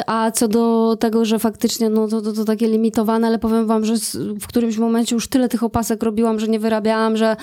A 0.07 0.31
co 0.31 0.49
do 0.49 0.97
tego, 1.01 1.25
że 1.25 1.39
faktycznie 1.39 1.89
no, 1.89 2.09
to, 2.09 2.23
to, 2.23 2.33
to 2.33 2.45
takie 2.45 2.69
limitowane, 2.69 3.27
ale 3.27 3.39
powiem 3.39 3.67
wam, 3.67 3.85
że 3.85 3.95
w 4.41 4.47
którymś 4.47 4.79
momencie 4.79 5.15
już 5.15 5.29
tyle 5.29 5.49
tych 5.49 5.63
opasek 5.63 6.03
robiłam, 6.03 6.41
że 6.41 6.49
nie 6.49 6.59
wyrabiałam, 6.59 7.17
że, 7.17 7.37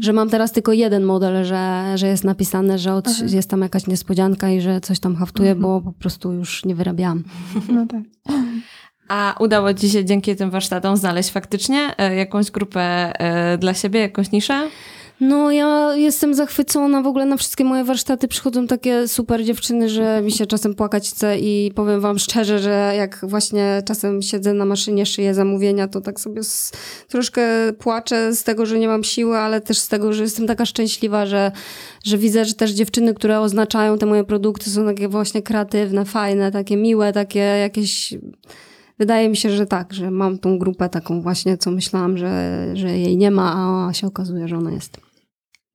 że 0.00 0.12
mam 0.12 0.30
teraz 0.30 0.52
tylko 0.52 0.72
jeden 0.72 1.04
model, 1.04 1.44
że, 1.44 1.92
że 1.94 2.06
jest 2.06 2.24
napisane, 2.24 2.78
że 2.78 2.94
od, 2.94 3.06
jest 3.30 3.50
tam 3.50 3.60
jakaś 3.60 3.86
niespodzianka 3.86 4.50
i 4.50 4.60
że 4.60 4.80
coś 4.80 5.00
tam 5.00 5.16
haftuję, 5.16 5.54
bo 5.54 5.80
po 5.80 5.92
prostu 5.92 6.32
już 6.32 6.64
nie 6.64 6.74
wyrabiałam. 6.74 7.24
No 7.68 7.86
tak. 7.86 8.02
A 9.08 9.34
udało 9.40 9.74
ci 9.74 9.90
się 9.90 10.04
dzięki 10.04 10.36
tym 10.36 10.50
warsztatom 10.50 10.96
znaleźć 10.96 11.30
faktycznie 11.30 11.94
e, 11.98 12.16
jakąś 12.16 12.50
grupę 12.50 12.80
e, 12.80 13.58
dla 13.58 13.74
siebie, 13.74 14.00
jakąś 14.00 14.32
niszę? 14.32 14.68
No, 15.20 15.50
ja 15.50 15.94
jestem 15.96 16.34
zachwycona. 16.34 17.02
W 17.02 17.06
ogóle 17.06 17.26
na 17.26 17.36
wszystkie 17.36 17.64
moje 17.64 17.84
warsztaty 17.84 18.28
przychodzą 18.28 18.66
takie 18.66 19.08
super 19.08 19.44
dziewczyny, 19.44 19.88
że 19.88 20.20
mi 20.22 20.32
się 20.32 20.46
czasem 20.46 20.74
płakać 20.74 21.08
chce 21.10 21.38
i 21.38 21.72
powiem 21.74 22.00
wam 22.00 22.18
szczerze, 22.18 22.58
że 22.58 22.92
jak 22.96 23.20
właśnie 23.22 23.82
czasem 23.86 24.22
siedzę 24.22 24.52
na 24.54 24.64
maszynie, 24.64 25.06
szyję 25.06 25.34
zamówienia, 25.34 25.88
to 25.88 26.00
tak 26.00 26.20
sobie 26.20 26.40
s- 26.40 26.72
troszkę 27.08 27.72
płaczę 27.78 28.34
z 28.34 28.44
tego, 28.44 28.66
że 28.66 28.78
nie 28.78 28.88
mam 28.88 29.04
siły, 29.04 29.38
ale 29.38 29.60
też 29.60 29.78
z 29.78 29.88
tego, 29.88 30.12
że 30.12 30.22
jestem 30.22 30.46
taka 30.46 30.66
szczęśliwa, 30.66 31.26
że, 31.26 31.52
że 32.04 32.18
widzę, 32.18 32.44
że 32.44 32.54
też 32.54 32.70
dziewczyny, 32.70 33.14
które 33.14 33.40
oznaczają 33.40 33.98
te 33.98 34.06
moje 34.06 34.24
produkty 34.24 34.70
są 34.70 34.86
takie 34.86 35.08
właśnie 35.08 35.42
kreatywne, 35.42 36.04
fajne, 36.04 36.50
takie 36.52 36.76
miłe, 36.76 37.12
takie 37.12 37.38
jakieś... 37.40 38.14
Wydaje 38.98 39.28
mi 39.28 39.36
się, 39.36 39.50
że 39.50 39.66
tak, 39.66 39.92
że 39.92 40.10
mam 40.10 40.38
tą 40.38 40.58
grupę 40.58 40.88
taką 40.88 41.20
właśnie, 41.20 41.58
co 41.58 41.70
myślałam, 41.70 42.18
że, 42.18 42.66
że 42.74 42.98
jej 42.98 43.16
nie 43.16 43.30
ma, 43.30 43.86
a 43.88 43.92
się 43.92 44.06
okazuje, 44.06 44.48
że 44.48 44.56
ona 44.56 44.72
jest. 44.72 45.00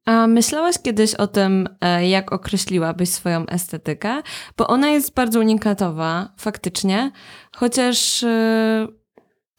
A 0.06 0.28
myślałaś 0.28 0.76
kiedyś 0.84 1.16
o 1.16 1.28
tym, 1.28 1.70
e, 1.82 2.08
jak 2.08 2.34
określiłabyś 2.34 3.10
swoją 3.10 3.46
estetykę? 3.46 4.22
Bo 4.58 4.68
ona 4.68 4.90
jest 4.90 5.14
bardzo 5.14 5.40
unikatowa, 5.40 6.34
faktycznie, 6.38 7.12
chociaż 7.56 8.24
e, 8.24 8.88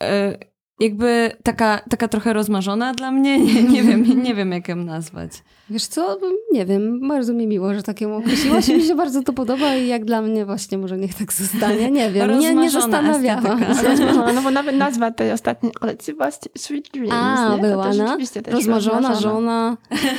e, 0.03 0.39
jakby 0.81 1.33
taka, 1.43 1.81
taka 1.91 2.09
trochę 2.09 2.33
rozmarzona 2.33 2.95
dla 2.95 3.11
mnie. 3.11 3.39
Nie, 3.45 3.63
nie, 3.63 3.83
wiem, 3.83 4.23
nie 4.23 4.35
wiem, 4.35 4.53
jak 4.53 4.69
ją 4.69 4.77
nazwać. 4.77 5.31
Wiesz 5.71 5.87
co, 5.87 6.19
nie 6.53 6.67
wiem, 6.67 7.09
bardzo 7.09 7.33
mi 7.33 7.47
miło, 7.47 7.75
że 7.75 7.83
tak 7.83 8.01
ją 8.01 8.17
określiłaś. 8.17 8.69
Mi 8.69 8.83
się 8.83 8.95
bardzo 8.95 9.23
to 9.23 9.33
podoba 9.33 9.77
i 9.77 9.87
jak 9.87 10.05
dla 10.05 10.23
mnie 10.23 10.47
właśnie 10.47 10.79
może 10.79 10.99
niech 10.99 11.15
tak 11.15 11.33
zostanie. 11.33 11.91
Nie 11.91 12.11
wiem, 12.11 12.39
nie, 12.39 12.55
nie 12.55 12.71
Rozmarzona 12.71 12.81
zastanawiałam 12.81 13.61
się. 13.61 14.07
No, 14.15 14.33
no 14.33 14.43
bo 14.43 14.51
nawet 14.51 14.77
nazwa 14.77 15.11
tej 15.11 15.33
ostatniej 15.33 15.73
kolekcji 15.73 16.15
była 16.15 16.31
Sweet 16.57 16.89
Dreams. 16.95 17.13
A, 17.13 17.57
nie? 17.57 17.63
była, 17.63 17.87
no. 17.87 17.93
rzeczywiście 17.93 18.43
też 18.43 18.55
Rozmarzona 18.55 19.15
żona. 19.15 19.77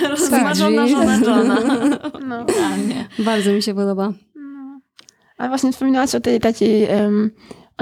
Rozmarzona 0.10 0.88
żona 0.88 1.18
Johna. 1.26 1.58
No. 2.28 2.46
Dla 2.46 2.70
mnie. 2.78 3.08
Bardzo 3.20 3.52
mi 3.52 3.62
się 3.62 3.74
podoba. 3.76 4.14
Ale 5.38 5.50
właśnie 5.50 5.72
wspominałaś 5.72 6.16
o 6.16 6.20
tej 6.20 6.40
takiej, 6.40 6.84
em, 6.84 7.32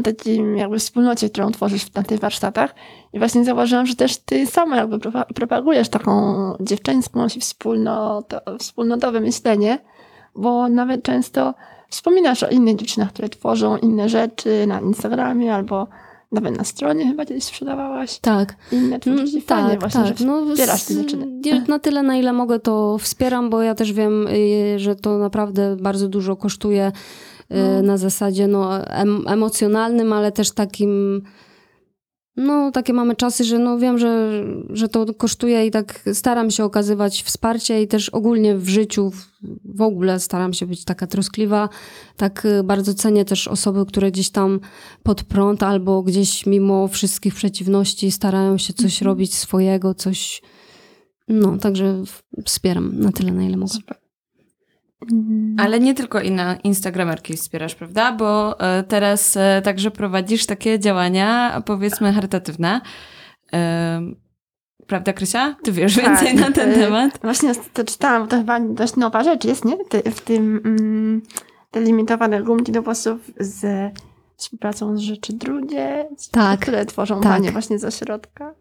o 0.01 0.13
takiej 0.13 0.57
jakby 0.57 0.79
wspólnocie, 0.79 1.29
którą 1.29 1.51
tworzysz 1.51 1.93
na 1.93 2.03
tych 2.03 2.19
warsztatach. 2.19 2.75
I 3.13 3.19
właśnie 3.19 3.43
zauważyłam, 3.45 3.85
że 3.85 3.95
też 3.95 4.17
ty 4.17 4.47
sama 4.47 4.75
jakby 4.77 4.97
propa- 4.97 5.25
propagujesz 5.35 5.89
taką 5.89 6.33
dziewczęską 6.59 7.27
i 7.37 7.39
wspólnot, 7.39 8.33
wspólnotowe 8.59 9.19
myślenie, 9.19 9.79
bo 10.35 10.69
nawet 10.69 11.03
często 11.03 11.53
wspominasz 11.89 12.43
o 12.43 12.49
innych 12.49 12.75
dziewczynach, 12.75 13.09
które 13.13 13.29
tworzą 13.29 13.77
inne 13.77 14.09
rzeczy 14.09 14.65
na 14.67 14.79
Instagramie 14.81 15.55
albo 15.55 15.87
nawet 16.31 16.57
na 16.57 16.63
stronie 16.63 17.05
chyba 17.07 17.25
kiedyś 17.25 17.43
sprzedawałaś 17.43 18.19
Tak. 18.19 18.55
inne 18.71 18.99
twórczości. 18.99 19.41
Fajnie 19.41 19.69
tak, 19.69 19.79
właśnie, 19.79 20.03
tak. 20.03 20.17
że 20.17 20.25
No, 20.25 20.45
wspierasz 20.51 20.83
te 20.83 20.93
z- 20.93 20.97
dziewczyny. 20.97 21.27
Na 21.67 21.79
tyle, 21.79 22.03
na 22.03 22.15
ile 22.15 22.33
mogę, 22.33 22.59
to 22.59 22.97
wspieram, 22.97 23.49
bo 23.49 23.61
ja 23.61 23.75
też 23.75 23.93
wiem, 23.93 24.27
y, 24.27 24.79
że 24.79 24.95
to 24.95 25.17
naprawdę 25.17 25.75
bardzo 25.75 26.07
dużo 26.07 26.35
kosztuje 26.35 26.91
No. 27.51 27.81
na 27.81 27.97
zasadzie 27.97 28.47
no, 28.47 28.87
em, 28.87 29.23
emocjonalnym, 29.27 30.13
ale 30.13 30.31
też 30.31 30.51
takim. 30.51 31.21
No, 32.37 32.71
takie 32.71 32.93
mamy 32.93 33.15
czasy, 33.15 33.43
że 33.43 33.59
no 33.59 33.77
wiem, 33.79 33.97
że, 33.97 34.43
że 34.69 34.89
to 34.89 35.13
kosztuje 35.13 35.65
i 35.65 35.71
tak 35.71 36.03
staram 36.13 36.51
się 36.51 36.63
okazywać 36.63 37.23
wsparcie 37.23 37.81
i 37.81 37.87
też 37.87 38.09
ogólnie 38.09 38.57
w 38.57 38.69
życiu 38.69 39.11
w, 39.65 39.81
ogóle 39.81 40.19
staram 40.19 40.53
się 40.53 40.65
być 40.65 40.85
taka 40.85 41.07
troskliwa. 41.07 41.69
Tak 42.17 42.45
y, 42.45 42.63
bardzo 42.63 42.93
cenię 42.93 43.25
też 43.25 43.47
osoby, 43.47 43.85
które 43.85 44.11
gdzieś 44.11 44.29
tam 44.29 44.59
pod 45.03 45.23
prąd 45.23 45.63
albo 45.63 46.03
gdzieś 46.03 46.45
mimo 46.45 46.87
wszystkich 46.87 47.35
przeciwności 47.35 48.11
starają 48.11 48.57
się 48.57 48.73
coś 48.73 49.01
robić 49.01 49.35
swojego, 49.35 49.93
coś... 49.93 50.41
No, 51.27 51.57
także 51.57 52.03
wspieram 52.45 52.99
na 52.99 53.11
tyle, 53.11 53.31
na 53.31 53.43
ile 53.43 53.57
mogę. 53.57 53.73
Mm. 53.73 54.00
Ale 55.57 55.79
nie 55.79 55.93
tylko 55.93 56.21
inne 56.21 56.57
Instagramerki 56.63 57.33
wspierasz, 57.37 57.75
prawda? 57.75 58.11
Bo 58.11 58.59
e, 58.59 58.83
teraz 58.83 59.37
e, 59.37 59.61
także 59.63 59.91
prowadzisz 59.91 60.45
takie 60.45 60.79
działania, 60.79 61.61
powiedzmy, 61.65 62.13
charytatywne. 62.13 62.81
E, 63.53 64.01
Prawda, 64.87 65.13
Krysia? 65.13 65.55
Ty 65.63 65.71
wiesz 65.71 65.95
Tak, 65.95 66.05
więcej 66.05 66.35
na 66.35 66.51
ten 66.51 66.71
y, 66.71 66.73
temat? 66.73 67.19
Właśnie 67.21 67.51
to 67.73 67.83
czytałam, 67.83 68.27
to 68.27 68.37
chyba 68.37 68.59
dość 68.59 68.95
nowa 68.95 69.23
rzecz 69.23 69.45
jest, 69.45 69.65
nie? 69.65 69.77
W 70.11 70.21
tym 70.21 70.61
mm, 70.65 71.21
te 71.71 71.81
limitowane 71.81 72.43
gumki 72.43 72.71
do 72.71 72.81
włosów 72.81 73.31
z 73.39 73.91
współpracą 74.37 74.97
z 74.97 74.99
Rzeczy 74.99 75.33
Drugie, 75.33 76.09
Tak, 76.31 76.59
które 76.59 76.85
tworzą 76.85 77.21
tak. 77.21 77.31
panie 77.31 77.51
właśnie 77.51 77.79
ze 77.79 77.91
środka. 77.91 78.53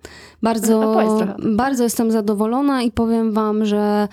Bardzo, 0.42 0.90
Opowiedz 0.90 1.18
trochę 1.18 1.34
o 1.34 1.38
tym. 1.42 1.56
bardzo 1.56 1.84
jestem 1.84 2.10
zadowolona 2.10 2.82
i 2.82 2.90
powiem 2.90 3.32
wam, 3.32 3.64
że 3.64 4.08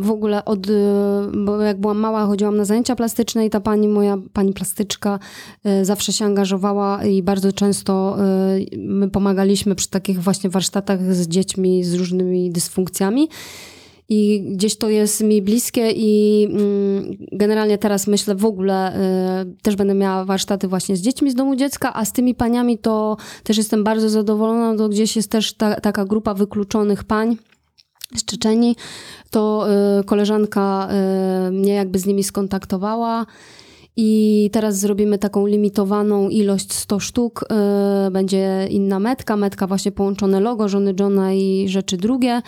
w 0.00 0.10
ogóle 0.10 0.44
od, 0.44 0.68
y, 0.68 0.72
bo 1.44 1.60
jak 1.60 1.80
byłam 1.80 1.98
mała, 1.98 2.26
chodziłam 2.26 2.56
na 2.56 2.64
zajęcia 2.64 2.96
plastyczne 2.96 3.46
i 3.46 3.50
ta 3.50 3.60
pani, 3.60 3.88
moja 3.88 4.18
pani 4.32 4.52
plastyczka 4.52 5.18
y, 5.66 5.84
zawsze 5.84 6.12
się 6.12 6.24
angażowała 6.24 7.04
i 7.04 7.22
bardzo 7.22 7.52
często 7.52 8.16
y, 8.56 8.78
my 8.78 9.10
pomagaliśmy 9.10 9.74
przy 9.74 9.90
takich 9.90 10.22
właśnie 10.22 10.50
warsztatach 10.50 11.14
z 11.14 11.28
dziećmi 11.28 11.84
z 11.84 11.94
różnymi 11.94 12.50
dysfunkcjami. 12.50 13.28
I 14.08 14.42
gdzieś 14.56 14.76
to 14.76 14.88
jest 14.88 15.20
mi 15.20 15.42
bliskie 15.42 15.90
i 15.90 16.44
mm, 16.50 17.16
generalnie 17.32 17.78
teraz 17.78 18.06
myślę 18.06 18.34
w 18.34 18.44
ogóle 18.44 18.98
też 19.62 19.76
będę 19.76 19.94
miała 19.94 20.24
warsztaty 20.24 20.68
właśnie 20.68 20.96
z 20.96 21.00
dziećmi 21.00 21.30
z 21.30 21.34
domu 21.34 21.56
dziecka, 21.56 21.94
a 21.94 22.04
z 22.04 22.12
tymi 22.12 22.34
paniami 22.34 22.78
to 22.78 23.16
też 23.42 23.56
jestem 23.56 23.84
bardzo 23.84 24.08
zadowolona, 24.08 24.76
to 24.78 24.88
gdzieś 24.88 25.16
jest 25.16 25.30
też 25.30 25.52
ta, 25.52 25.80
taka 25.80 26.04
grupa 26.04 26.34
wykluczonych 26.34 27.04
pań 27.04 27.36
z 28.16 28.24
Czeczeni, 28.24 28.76
to 29.30 29.66
y, 30.00 30.04
koleżanka 30.04 30.88
y, 31.48 31.50
mnie 31.50 31.74
jakby 31.74 31.98
z 31.98 32.06
nimi 32.06 32.24
skontaktowała 32.24 33.26
I 33.96 34.50
teraz 34.52 34.78
zrobimy 34.78 35.18
taką 35.18 35.46
limitowaną 35.46 36.28
ilość 36.28 36.72
100 36.72 37.00
sztuk. 37.00 37.44
Yy, 38.04 38.10
będzie 38.10 38.66
inna 38.70 39.00
metka, 39.00 39.36
metka 39.36 39.66
właśnie 39.66 39.92
połączone 39.92 40.40
logo 40.40 40.68
żony 40.68 40.94
Johna 41.00 41.32
i 41.32 41.68
rzeczy 41.68 41.96
drugie. 41.96 42.42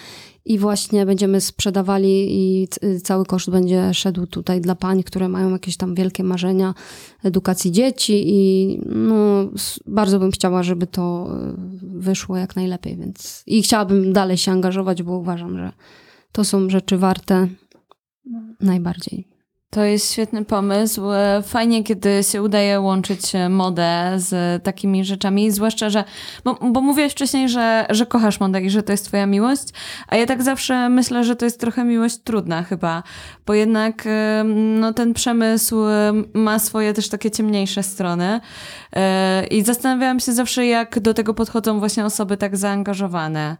I 0.47 0.59
właśnie 0.59 1.07
będziemy 1.07 1.41
sprzedawali 1.41 2.27
i 2.29 2.69
c- 2.69 3.01
cały 3.01 3.25
koszt 3.25 3.51
będzie 3.51 3.95
szedł 3.95 4.27
tutaj 4.27 4.61
dla 4.61 4.75
pań, 4.75 5.03
które 5.03 5.29
mają 5.29 5.51
jakieś 5.51 5.77
tam 5.77 5.95
wielkie 5.95 6.25
marzenia 6.25 6.75
edukacji 7.23 7.73
dzieci 7.73 8.23
i 8.27 8.81
no, 8.87 9.49
bardzo 9.87 10.19
bym 10.19 10.31
chciała, 10.31 10.63
żeby 10.63 10.87
to 10.87 11.29
y, 11.83 12.01
wyszło 12.01 12.37
jak 12.37 12.57
najlepiej, 12.57 12.97
więc 12.97 13.43
i 13.47 13.63
chciałabym 13.63 14.13
dalej 14.13 14.37
się 14.37 14.53
angażować, 14.53 15.03
bo 15.03 15.19
uważam, 15.19 15.59
że 15.59 15.73
to 16.33 16.45
są 16.45 16.71
rzeczy 16.71 16.99
warte 16.99 17.49
najbardziej. 18.61 19.34
To 19.75 19.85
jest 19.85 20.13
świetny 20.13 20.45
pomysł. 20.45 21.13
E, 21.13 21.43
Fajnie, 21.43 21.85
kiedy 21.85 22.23
się 22.23 22.43
udaje 22.43 22.81
łączyć 22.81 23.35
e, 23.35 23.49
modę 23.49 24.13
z 24.17 24.63
takimi 24.63 25.05
rzeczami, 25.05 25.51
zwłaszcza, 25.51 25.91
że. 25.91 26.05
Bo, 26.45 26.55
bo 26.55 26.81
mówiłeś 26.81 27.13
wcześniej, 27.13 27.49
że, 27.49 27.87
że 27.91 28.07
kochasz 28.07 28.41
modę 28.41 28.61
i 28.63 28.71
że 28.71 28.83
to 28.83 28.93
jest 28.93 29.05
Twoja 29.07 29.27
miłość, 29.27 29.63
a 30.09 30.17
ja 30.17 30.27
tak 30.27 30.43
zawsze 30.43 30.89
myślę, 30.89 31.25
że 31.25 31.37
to 31.37 31.45
jest 31.45 31.61
trochę 31.61 31.85
miłość 31.85 32.19
trudna 32.25 32.63
chyba, 32.63 33.03
bo 33.47 33.55
jednak 33.55 34.07
e, 34.07 34.45
no, 34.55 34.93
ten 34.93 35.15
przemysł 35.15 35.77
ma 36.35 36.59
swoje 36.59 36.93
też 36.93 37.09
takie 37.09 37.31
ciemniejsze 37.31 37.83
strony. 37.83 38.41
I 39.51 39.63
zastanawiałam 39.63 40.21
się 40.21 40.33
zawsze, 40.33 40.67
jak 40.67 41.01
do 41.01 41.15
tego 41.15 41.35
podchodzą 41.35 41.79
właśnie 41.79 42.05
osoby 42.05 42.37
tak 42.37 42.57
zaangażowane. 42.57 43.57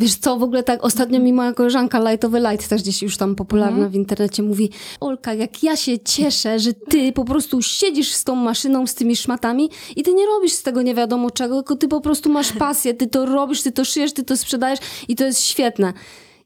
Wiesz 0.00 0.14
co, 0.14 0.36
w 0.36 0.42
ogóle 0.42 0.62
tak 0.62 0.84
ostatnio 0.84 1.20
mi 1.20 1.32
moja 1.32 1.52
koleżanka 1.52 2.10
Lightowy 2.10 2.40
Light, 2.40 2.68
też 2.68 2.82
gdzieś 2.82 3.02
już 3.02 3.16
tam 3.16 3.34
popularna 3.34 3.88
w 3.88 3.94
internecie, 3.94 4.42
mówi 4.42 4.70
Olka, 5.00 5.34
jak 5.34 5.62
ja 5.62 5.76
się 5.76 5.98
cieszę, 5.98 6.58
że 6.58 6.72
ty 6.72 7.12
po 7.12 7.24
prostu 7.24 7.62
siedzisz 7.62 8.12
z 8.12 8.24
tą 8.24 8.34
maszyną, 8.34 8.86
z 8.86 8.94
tymi 8.94 9.16
szmatami 9.16 9.70
i 9.96 10.02
ty 10.02 10.14
nie 10.14 10.26
robisz 10.26 10.52
z 10.52 10.62
tego 10.62 10.82
nie 10.82 10.94
wiadomo 10.94 11.30
czego, 11.30 11.54
tylko 11.54 11.76
ty 11.76 11.88
po 11.88 12.00
prostu 12.00 12.30
masz 12.30 12.52
pasję, 12.52 12.94
ty 12.94 13.06
to 13.06 13.26
robisz, 13.26 13.62
ty 13.62 13.72
to 13.72 13.84
szyjesz, 13.84 14.12
ty 14.12 14.24
to 14.24 14.36
sprzedajesz 14.36 14.80
i 15.08 15.16
to 15.16 15.24
jest 15.24 15.42
świetne. 15.42 15.92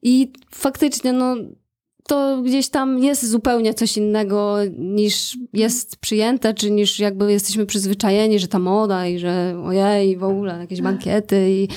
I 0.02 0.32
faktycznie, 0.50 1.12
no 1.12 1.37
to 2.08 2.42
gdzieś 2.42 2.68
tam 2.68 2.99
jest 2.99 3.30
zupełnie 3.30 3.75
coś 3.75 3.96
innego 3.96 4.56
niż 4.78 5.38
jest 5.52 5.96
przyjęte, 5.96 6.54
czy 6.54 6.70
niż 6.70 6.99
jakby 6.99 7.32
jesteśmy 7.32 7.66
przyzwyczajeni, 7.66 8.38
że 8.38 8.49
ta 8.49 8.58
moda 8.58 9.06
i 9.06 9.18
że 9.18 9.62
ojej, 9.64 10.16
w 10.16 10.25
ogóle 10.25 10.58
jakieś 10.58 10.82
bankiety 10.82 11.50
i, 11.50 11.68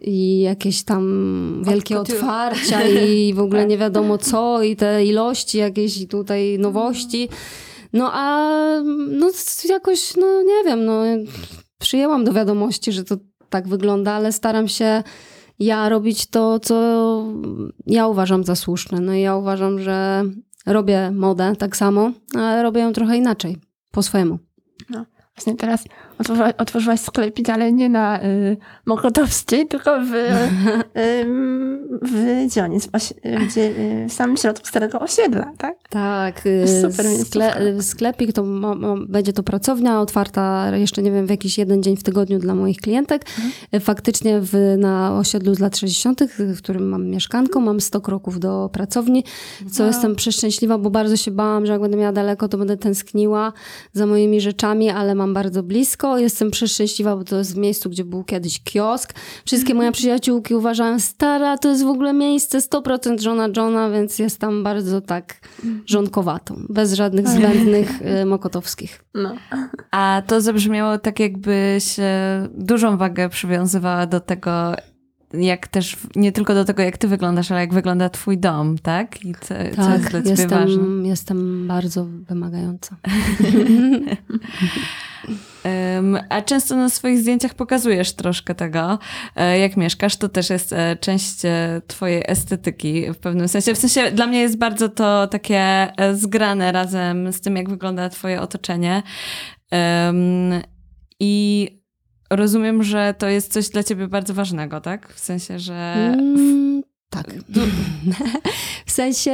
i 0.00 0.40
jakieś 0.40 0.84
tam 0.84 1.62
wielkie 1.66 2.00
otwarcia 2.00 2.88
i 2.88 3.34
w 3.34 3.40
ogóle 3.40 3.66
nie 3.66 3.78
wiadomo 3.78 4.18
co 4.18 4.62
i 4.62 4.76
te 4.76 5.04
ilości 5.04 5.58
jakieś 5.58 6.06
tutaj 6.06 6.58
nowości. 6.58 7.28
No 7.92 8.10
a 8.12 8.50
no 9.10 9.30
jakoś, 9.68 10.16
no 10.16 10.42
nie 10.42 10.64
wiem, 10.64 10.84
no 10.84 11.02
przyjęłam 11.78 12.24
do 12.24 12.32
wiadomości, 12.32 12.92
że 12.92 13.04
to 13.04 13.16
tak 13.50 13.68
wygląda, 13.68 14.12
ale 14.12 14.32
staram 14.32 14.68
się 14.68 15.02
ja 15.58 15.88
robić 15.88 16.26
to, 16.26 16.60
co 16.60 17.24
ja 17.86 18.06
uważam 18.06 18.44
za 18.44 18.54
słuszne. 18.54 19.00
No 19.00 19.14
i 19.14 19.20
ja 19.20 19.36
uważam, 19.36 19.80
że 19.80 20.24
robię 20.66 21.10
modę 21.10 21.56
tak 21.58 21.76
samo, 21.76 22.12
ale 22.34 22.62
robię 22.62 22.80
ją 22.80 22.92
trochę 22.92 23.16
inaczej, 23.16 23.56
po 23.90 24.02
swojemu. 24.02 24.38
Właśnie 25.36 25.56
teraz 25.56 25.84
otworzyłaś, 26.18 26.52
otworzyłaś 26.58 27.00
sklepik, 27.00 27.48
ale 27.48 27.72
nie 27.72 27.88
na 27.88 28.22
y, 28.24 28.56
Mokotowskiej, 28.86 29.66
tylko 29.66 30.00
w, 30.00 30.12
ym, 31.22 31.98
w 32.02 32.46
gdzie 33.46 33.62
y, 33.62 34.06
w 34.08 34.12
samym 34.12 34.36
środku 34.36 34.66
starego 34.66 35.00
osiedla, 35.00 35.52
tak? 35.58 35.76
Tak, 35.90 36.46
y, 36.46 36.82
super 36.82 37.06
skle, 37.26 37.82
sklepik 37.82 38.32
to 38.32 38.42
ma, 38.42 38.74
ma, 38.74 38.94
będzie 39.08 39.32
to 39.32 39.42
pracownia 39.42 40.00
otwarta 40.00 40.76
jeszcze 40.76 41.02
nie 41.02 41.10
wiem 41.10 41.26
w 41.26 41.30
jakiś 41.30 41.58
jeden 41.58 41.82
dzień 41.82 41.96
w 41.96 42.02
tygodniu 42.02 42.38
dla 42.38 42.54
moich 42.54 42.76
klientek. 42.76 43.22
Mhm. 43.36 43.52
Y, 43.74 43.80
Faktycznie 43.80 44.40
w, 44.40 44.76
na 44.78 45.18
osiedlu 45.18 45.54
z 45.54 45.58
lat 45.58 45.76
60., 45.76 46.20
w 46.38 46.58
którym 46.58 46.88
mam 46.88 47.06
mieszkanką, 47.06 47.60
mam 47.60 47.80
100 47.80 48.00
kroków 48.00 48.40
do 48.40 48.70
pracowni, 48.72 49.24
co 49.72 49.82
Wow. 49.82 49.92
jestem 49.92 50.16
przeszczęśliwa, 50.16 50.78
bo 50.78 50.90
bardzo 50.90 51.16
się 51.16 51.30
bałam, 51.30 51.66
że 51.66 51.72
jak 51.72 51.80
będę 51.80 51.96
miała 51.96 52.12
daleko, 52.12 52.48
to 52.48 52.58
będę 52.58 52.76
tęskniła 52.76 53.52
za 53.92 54.06
moimi 54.06 54.40
rzeczami, 54.40 54.90
ale 54.90 55.14
mam 55.14 55.34
bardzo 55.34 55.62
blisko. 55.62 56.05
Jestem 56.16 56.50
przeszczęśliwa, 56.50 57.16
bo 57.16 57.24
to 57.24 57.36
jest 57.36 57.54
w 57.54 57.56
miejscu, 57.56 57.90
gdzie 57.90 58.04
był 58.04 58.24
kiedyś 58.24 58.62
kiosk. 58.62 59.14
Wszystkie 59.44 59.74
moje 59.74 59.92
przyjaciółki 59.92 60.54
uważają, 60.54 61.00
stara, 61.00 61.58
to 61.58 61.68
jest 61.68 61.84
w 61.84 61.88
ogóle 61.88 62.12
miejsce 62.12 62.58
100% 62.58 63.20
żona 63.20 63.48
Johna, 63.56 63.90
więc 63.90 64.18
jest 64.18 64.38
tam 64.40 64.62
bardzo 64.62 65.00
tak 65.00 65.34
żonkowatą, 65.86 66.66
bez 66.68 66.92
żadnych 66.92 67.28
zbędnych 67.28 68.02
y, 68.22 68.26
mokotowskich. 68.26 69.04
No. 69.14 69.34
A 69.90 70.22
to 70.26 70.40
zabrzmiało 70.40 70.98
tak, 70.98 71.20
jakbyś 71.20 71.96
dużą 72.54 72.96
wagę 72.96 73.28
przywiązywała 73.28 74.06
do 74.06 74.20
tego, 74.20 74.74
jak 75.32 75.68
też, 75.68 75.96
nie 76.16 76.32
tylko 76.32 76.54
do 76.54 76.64
tego, 76.64 76.82
jak 76.82 76.98
ty 76.98 77.08
wyglądasz, 77.08 77.50
ale 77.50 77.60
jak 77.60 77.74
wygląda 77.74 78.08
twój 78.08 78.38
dom, 78.38 78.78
tak? 78.78 79.24
I 79.24 79.34
co, 79.34 79.46
co 79.48 79.54
jest 79.54 79.76
dla 79.76 79.86
Tak, 79.86 80.12
ciebie 80.12 80.30
jestem, 80.30 80.48
ważne. 80.50 81.08
jestem 81.08 81.66
bardzo 81.66 82.04
wymagająca. 82.04 82.96
A 86.28 86.42
często 86.42 86.76
na 86.76 86.88
swoich 86.88 87.18
zdjęciach 87.18 87.54
pokazujesz 87.54 88.12
troszkę 88.12 88.54
tego, 88.54 88.98
e, 89.36 89.58
jak 89.58 89.76
mieszkasz. 89.76 90.16
To 90.16 90.28
też 90.28 90.50
jest 90.50 90.72
e, 90.72 90.96
część 90.96 91.44
e, 91.44 91.82
twojej 91.86 92.22
estetyki 92.26 93.12
w 93.12 93.18
pewnym 93.18 93.48
sensie. 93.48 93.74
W 93.74 93.78
sensie 93.78 94.10
dla 94.10 94.26
mnie 94.26 94.40
jest 94.40 94.58
bardzo 94.58 94.88
to 94.88 95.26
takie 95.26 95.92
zgrane 96.14 96.72
razem 96.72 97.32
z 97.32 97.40
tym, 97.40 97.56
jak 97.56 97.70
wygląda 97.70 98.08
twoje 98.08 98.40
otoczenie. 98.40 99.02
I 101.20 101.70
rozumiem, 102.30 102.82
że 102.82 103.14
to 103.18 103.28
jest 103.28 103.52
coś 103.52 103.68
dla 103.68 103.82
ciebie 103.82 104.08
bardzo 104.08 104.34
ważnego, 104.34 104.80
tak? 104.80 105.12
W 105.12 105.20
sensie, 105.20 105.58
że... 105.58 105.74
Mm, 105.74 106.82
tak. 107.10 107.26
sensie, 108.96 109.32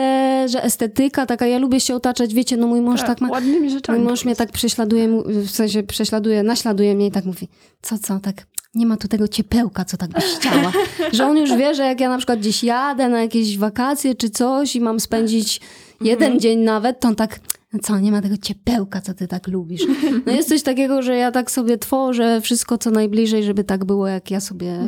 że 0.48 0.62
estetyka 0.62 1.26
taka, 1.26 1.46
ja 1.46 1.58
lubię 1.58 1.80
się 1.80 1.94
otaczać, 1.94 2.34
wiecie, 2.34 2.56
no 2.56 2.66
mój 2.66 2.80
mąż 2.80 3.00
tak, 3.02 3.20
ma... 3.20 3.28
Ładnymi 3.28 3.70
rzeczami. 3.70 3.98
Mój 3.98 4.08
mąż 4.08 4.24
mnie 4.24 4.36
tak 4.36 4.52
prześladuje, 4.52 5.22
w 5.26 5.50
sensie 5.50 5.82
prześladuje, 5.82 6.42
naśladuje 6.42 6.94
mnie 6.94 7.06
i 7.06 7.10
tak 7.10 7.24
mówi, 7.24 7.48
co, 7.82 7.98
co, 7.98 8.18
tak 8.18 8.46
nie 8.74 8.86
ma 8.86 8.96
tu 8.96 9.08
tego 9.08 9.28
ciepełka, 9.28 9.84
co 9.84 9.96
tak 9.96 10.10
byś 10.10 10.24
chciała. 10.38 10.72
że 11.12 11.26
on 11.26 11.36
już 11.36 11.56
wie, 11.56 11.74
że 11.74 11.82
jak 11.82 12.00
ja 12.00 12.08
na 12.08 12.16
przykład 12.16 12.38
gdzieś 12.38 12.64
jadę 12.64 13.08
na 13.08 13.20
jakieś 13.20 13.58
wakacje 13.58 14.14
czy 14.14 14.30
coś 14.30 14.76
i 14.76 14.80
mam 14.80 15.00
spędzić 15.00 15.60
jeden 16.04 16.40
dzień 16.40 16.58
nawet, 16.58 17.00
to 17.00 17.08
on 17.08 17.14
tak, 17.14 17.40
no 17.72 17.78
co, 17.82 17.98
nie 17.98 18.12
ma 18.12 18.22
tego 18.22 18.36
ciepełka, 18.36 19.00
co 19.00 19.14
ty 19.14 19.28
tak 19.28 19.48
lubisz. 19.48 19.82
No 20.26 20.32
jest 20.32 20.48
coś 20.48 20.62
takiego, 20.62 21.02
że 21.02 21.16
ja 21.16 21.30
tak 21.32 21.50
sobie 21.50 21.78
tworzę 21.78 22.40
wszystko, 22.40 22.78
co 22.78 22.90
najbliżej, 22.90 23.44
żeby 23.44 23.64
tak 23.64 23.84
było, 23.84 24.06
jak 24.08 24.30
ja 24.30 24.40
sobie 24.40 24.78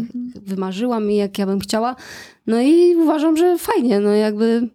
wymarzyłam 0.42 1.10
i 1.10 1.16
jak 1.16 1.38
ja 1.38 1.46
bym 1.46 1.60
chciała. 1.60 1.96
No 2.46 2.60
i 2.60 2.96
uważam, 2.96 3.36
że 3.36 3.58
fajnie, 3.58 4.00
no 4.00 4.10
jakby, 4.10 4.68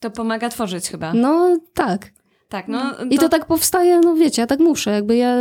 To 0.00 0.10
pomaga 0.10 0.48
tworzyć 0.48 0.88
chyba. 0.88 1.14
no 1.14 1.58
tak. 1.74 2.12
Tak, 2.50 2.68
no. 2.68 2.94
I 3.10 3.18
to 3.18 3.28
tak 3.28 3.46
powstaje, 3.46 4.00
no 4.00 4.14
wiecie, 4.14 4.42
ja 4.42 4.46
tak 4.46 4.58
muszę, 4.58 4.90
jakby 4.90 5.16
ja, 5.16 5.36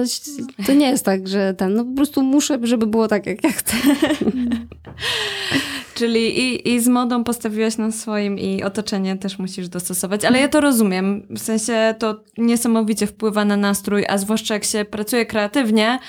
to 0.66 0.74
nie 0.74 0.90
jest 0.90 1.06
tak, 1.06 1.28
że 1.28 1.54
ten, 1.54 1.74
no 1.74 1.86
po 1.86 1.96
prostu 1.96 2.22
muszę, 2.22 2.60
żeby 2.64 2.88
było 2.88 3.08
tak, 3.08 3.26
jak 3.26 3.44
ja 3.44 3.52
chcę. 3.52 3.76
Czyli 5.96 6.40
i, 6.40 6.74
i 6.74 6.80
z 6.80 6.88
modą 6.88 7.24
postawiłaś 7.24 7.78
na 7.78 7.92
swoim 7.92 8.40
i 8.40 8.64
otoczenie 8.64 9.18
też 9.18 9.40
musisz 9.40 9.70
dostosować, 9.70 10.26
ale 10.26 10.40
ja 10.40 10.48
to 10.48 10.62
rozumiem. 10.62 11.28
W 11.30 11.40
sensie 11.40 11.96
to 12.00 12.24
niesamowicie 12.38 13.08
wpływa 13.08 13.46
na 13.46 13.58
nastrój, 13.58 14.06
a 14.10 14.18
zwłaszcza 14.18 14.54
jak 14.54 14.64
się 14.64 14.86
pracuje 14.86 15.26
kreatywnie, 15.26 16.00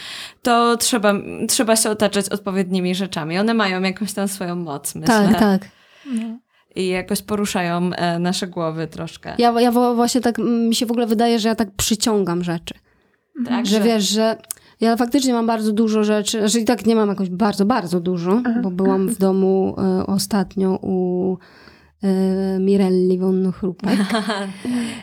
to 0.42 0.76
trzeba, 0.76 1.14
trzeba 1.48 1.76
się 1.76 1.90
otaczać 1.90 2.28
odpowiednimi 2.28 2.94
rzeczami. 2.94 3.38
One 3.38 3.54
mają 3.54 3.82
jakąś 3.82 4.12
tam 4.12 4.28
swoją 4.28 4.56
moc, 4.56 4.94
myślę. 4.94 5.28
Tak, 5.32 5.38
tak. 5.38 5.68
I 6.76 6.88
jakoś 6.88 7.22
poruszają 7.22 7.90
e, 7.92 8.18
nasze 8.18 8.46
głowy 8.46 8.86
troszkę. 8.86 9.34
Ja, 9.38 9.60
ja 9.60 9.72
właśnie 9.72 10.20
tak, 10.20 10.38
mm, 10.38 10.68
mi 10.68 10.74
się 10.74 10.86
w 10.86 10.90
ogóle 10.90 11.06
wydaje, 11.06 11.38
że 11.38 11.48
ja 11.48 11.54
tak 11.54 11.70
przyciągam 11.76 12.44
rzeczy. 12.44 12.74
tak, 13.46 13.66
Że 13.66 13.80
wiesz, 13.80 14.08
że 14.08 14.36
ja 14.80 14.96
faktycznie 14.96 15.32
mam 15.32 15.46
bardzo 15.46 15.72
dużo 15.72 16.04
rzeczy, 16.04 16.48
że 16.48 16.60
i 16.60 16.64
tak 16.64 16.86
nie 16.86 16.96
mam 16.96 17.08
jakoś 17.08 17.30
bardzo, 17.30 17.66
bardzo 17.66 18.00
dużo, 18.00 18.42
bo 18.62 18.70
byłam 18.70 19.08
w 19.08 19.18
domu 19.18 19.74
e, 19.78 20.06
ostatnio 20.06 20.78
u 20.82 21.36
e, 22.02 22.58
Mirelli 22.58 23.18
von 23.18 23.52
Chrupek. 23.52 23.98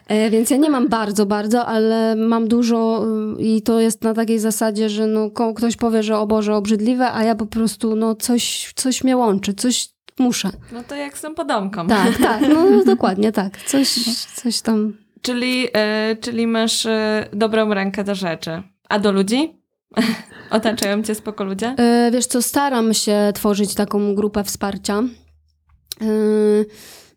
E, 0.07 0.29
więc 0.29 0.49
ja 0.49 0.57
nie 0.57 0.69
mam 0.69 0.87
bardzo, 0.87 1.25
bardzo, 1.25 1.65
ale 1.65 2.15
mam 2.15 2.47
dużo 2.47 3.05
y, 3.39 3.41
i 3.43 3.61
to 3.61 3.79
jest 3.79 4.03
na 4.03 4.13
takiej 4.13 4.39
zasadzie, 4.39 4.89
że 4.89 5.07
no, 5.07 5.31
ktoś 5.55 5.75
powie, 5.75 6.03
że 6.03 6.17
o 6.17 6.27
Boże, 6.27 6.55
obrzydliwe, 6.55 7.11
a 7.11 7.23
ja 7.23 7.35
po 7.35 7.45
prostu 7.45 7.95
no, 7.95 8.15
coś, 8.15 8.73
coś 8.75 9.03
mnie 9.03 9.17
łączy, 9.17 9.53
coś 9.53 9.96
muszę. 10.19 10.49
No 10.71 10.83
to 10.83 10.95
jak 10.95 11.17
z 11.17 11.21
tą 11.21 11.35
podomką. 11.35 11.87
Tak, 11.87 12.17
tak, 12.23 12.41
no 12.49 12.83
dokładnie 12.85 13.31
tak. 13.31 13.57
Coś, 13.57 13.89
coś 14.35 14.61
tam. 14.61 14.93
Czyli, 15.21 15.67
e, 15.73 16.15
czyli 16.21 16.47
masz 16.47 16.85
e, 16.85 17.27
dobrą 17.33 17.73
rękę 17.73 18.03
do 18.03 18.15
rzeczy. 18.15 18.63
A 18.89 18.99
do 18.99 19.11
ludzi? 19.11 19.61
Otaczają 20.49 21.03
cię 21.03 21.15
spoko 21.15 21.43
ludzie? 21.43 21.75
E, 21.77 22.11
wiesz 22.13 22.25
co, 22.25 22.41
staram 22.41 22.93
się 22.93 23.31
tworzyć 23.33 23.75
taką 23.75 24.15
grupę 24.15 24.43
wsparcia. 24.43 25.03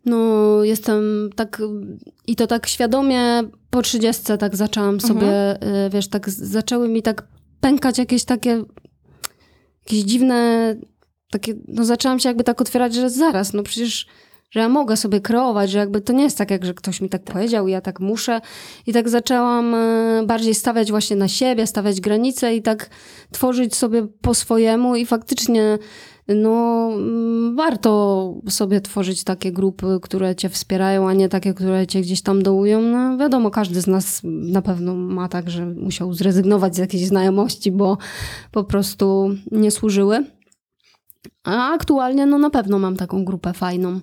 No 0.05 0.63
jestem 0.63 1.29
tak 1.35 1.61
i 2.27 2.35
to 2.35 2.47
tak 2.47 2.67
świadomie 2.67 3.43
po 3.69 3.81
30 3.81 4.23
tak 4.39 4.55
zaczęłam 4.55 5.01
sobie, 5.01 5.55
y, 5.85 5.89
wiesz, 5.89 6.07
tak 6.07 6.29
zaczęły 6.29 6.89
mi 6.89 7.01
tak 7.01 7.27
pękać 7.59 7.97
jakieś 7.97 8.25
takie 8.25 8.63
jakieś 9.85 9.99
dziwne 9.99 10.75
takie, 11.31 11.53
no 11.67 11.85
zaczęłam 11.85 12.19
się 12.19 12.29
jakby 12.29 12.43
tak 12.43 12.61
otwierać, 12.61 12.93
że 12.93 13.09
zaraz, 13.09 13.53
no 13.53 13.63
przecież 13.63 14.07
że 14.51 14.59
ja 14.59 14.69
mogę 14.69 14.97
sobie 14.97 15.21
kreować, 15.21 15.71
że 15.71 15.77
jakby 15.77 16.01
to 16.01 16.13
nie 16.13 16.23
jest 16.23 16.37
tak, 16.37 16.51
jak 16.51 16.65
że 16.65 16.73
ktoś 16.73 17.01
mi 17.01 17.09
tak 17.09 17.23
powiedział 17.23 17.67
i 17.67 17.71
ja 17.71 17.81
tak 17.81 17.99
muszę. 17.99 18.41
I 18.87 18.93
tak 18.93 19.09
zaczęłam 19.09 19.75
e, 19.75 20.23
bardziej 20.25 20.55
stawiać 20.55 20.91
właśnie 20.91 21.15
na 21.15 21.27
siebie, 21.27 21.67
stawiać 21.67 22.01
granice 22.01 22.55
i 22.55 22.61
tak 22.61 22.89
tworzyć 23.31 23.75
sobie 23.75 24.07
po 24.21 24.33
swojemu 24.33 24.95
i 24.95 25.05
faktycznie 25.05 25.77
no 26.27 26.89
mm, 26.93 27.55
warto 27.55 28.33
sobie 28.49 28.81
tworzyć 28.81 29.23
takie 29.23 29.51
grupy, 29.51 29.99
które 30.01 30.35
cię 30.35 30.49
wspierają, 30.49 31.09
a 31.09 31.13
nie 31.13 31.29
takie, 31.29 31.53
które 31.53 31.87
cię 31.87 32.01
gdzieś 32.01 32.21
tam 32.21 32.43
dołują. 32.43 32.81
No 32.81 33.17
wiadomo, 33.17 33.51
każdy 33.51 33.81
z 33.81 33.87
nas 33.87 34.21
na 34.23 34.61
pewno 34.61 34.95
ma 34.95 35.27
tak, 35.27 35.49
że 35.49 35.65
musiał 35.65 36.13
zrezygnować 36.13 36.75
z 36.75 36.77
jakiejś 36.77 37.07
znajomości, 37.07 37.71
bo 37.71 37.97
po 38.51 38.63
prostu 38.63 39.29
nie 39.51 39.71
służyły. 39.71 40.25
A 41.43 41.73
aktualnie 41.73 42.25
no 42.25 42.37
na 42.37 42.49
pewno 42.49 42.79
mam 42.79 42.95
taką 42.97 43.25
grupę 43.25 43.53
fajną 43.53 43.99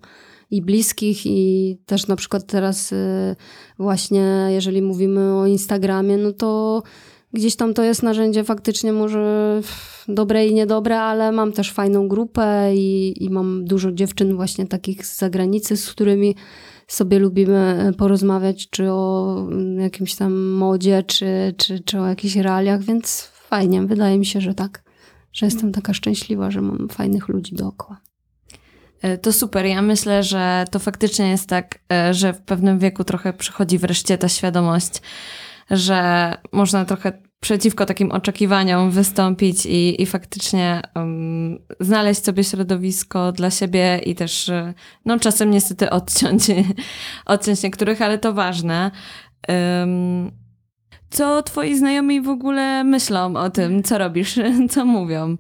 i 0.51 0.63
bliskich 0.63 1.27
i 1.27 1.77
też 1.87 2.07
na 2.07 2.17
przykład 2.17 2.47
teraz 2.47 2.93
y, 2.93 3.37
właśnie 3.79 4.47
jeżeli 4.51 4.83
mówimy 4.83 5.35
o 5.35 5.47
Instagramie, 5.47 6.17
no 6.17 6.33
to 6.33 6.83
gdzieś 7.33 7.57
tam 7.57 7.75
to 7.75 7.83
jest 7.83 8.03
narzędzie 8.03 8.45
faktycznie 8.45 8.93
może 8.93 9.61
dobre 10.09 10.47
i 10.47 10.55
niedobre, 10.55 11.01
ale 11.01 11.33
mam 11.33 11.53
też 11.53 11.73
fajną 11.73 12.09
grupę 12.09 12.71
i, 12.75 13.15
i 13.25 13.31
mam 13.31 13.65
dużo 13.65 13.93
dziewczyn 13.93 14.37
właśnie 14.37 14.67
takich 14.67 15.07
z 15.07 15.19
zagranicy, 15.19 15.77
z 15.77 15.91
którymi 15.91 16.35
sobie 16.87 17.19
lubimy 17.19 17.93
porozmawiać, 17.99 18.71
czy 18.71 18.93
o 18.93 19.37
mm, 19.51 19.79
jakimś 19.79 20.15
tam 20.15 20.51
modzie, 20.51 21.03
czy, 21.03 21.55
czy, 21.57 21.81
czy 21.81 22.01
o 22.01 22.07
jakichś 22.07 22.37
realiach, 22.37 22.83
więc 22.83 23.31
fajnie, 23.33 23.83
wydaje 23.83 24.19
mi 24.19 24.27
się, 24.27 24.41
że 24.41 24.55
tak, 24.55 24.88
że 25.33 25.47
jestem 25.47 25.73
taka 25.73 25.95
szczęśliwa, 25.95 26.51
że 26.51 26.63
mam 26.63 26.89
fajnych 26.89 27.29
ludzi 27.29 27.55
dookoła. 27.55 28.01
E, 29.03 29.19
To 29.19 29.33
super. 29.33 29.67
Ja 29.67 29.83
myślę, 29.83 30.23
że 30.23 30.65
to 30.71 30.79
faktycznie 30.79 31.29
jest 31.31 31.49
tak, 31.49 31.79
e, 31.93 32.15
że 32.15 32.33
w 32.33 32.41
pewnym 32.41 32.79
wieku 32.79 33.05
trochę 33.05 33.33
przychodzi 33.33 33.79
wreszcie 33.79 34.19
ta 34.19 34.29
świadomość, 34.29 35.03
że 35.71 36.35
można 36.53 36.85
trochę 36.85 37.13
przeciwko 37.41 37.87
takim 37.87 38.13
oczekiwaniom 38.13 38.91
wystąpić 38.91 39.67
i, 39.67 40.03
i 40.03 40.07
faktycznie 40.07 40.83
um, 40.95 41.59
znaleźć 41.81 42.25
sobie 42.25 42.45
środowisko 42.45 43.33
dla 43.33 43.51
siebie 43.51 44.01
i 44.07 44.15
też, 44.15 44.49
e, 44.49 44.75
no 45.05 45.19
czasem 45.19 45.51
niestety 45.51 45.91
odciąć, 45.91 46.43
odciąć 47.27 47.63
niektórych, 47.63 48.03
ale 48.03 48.19
to 48.19 48.33
ważne. 48.33 48.91
Um, 49.49 50.48
co 51.11 51.43
twoi 51.43 51.75
znajomi 51.75 52.21
w 52.21 52.29
ogóle 52.29 52.85
myślą 52.85 53.37
o 53.37 53.51
tym, 53.51 53.83
co 53.83 53.99
robisz, 53.99 54.41
co 54.71 54.85
mówią? 54.85 55.37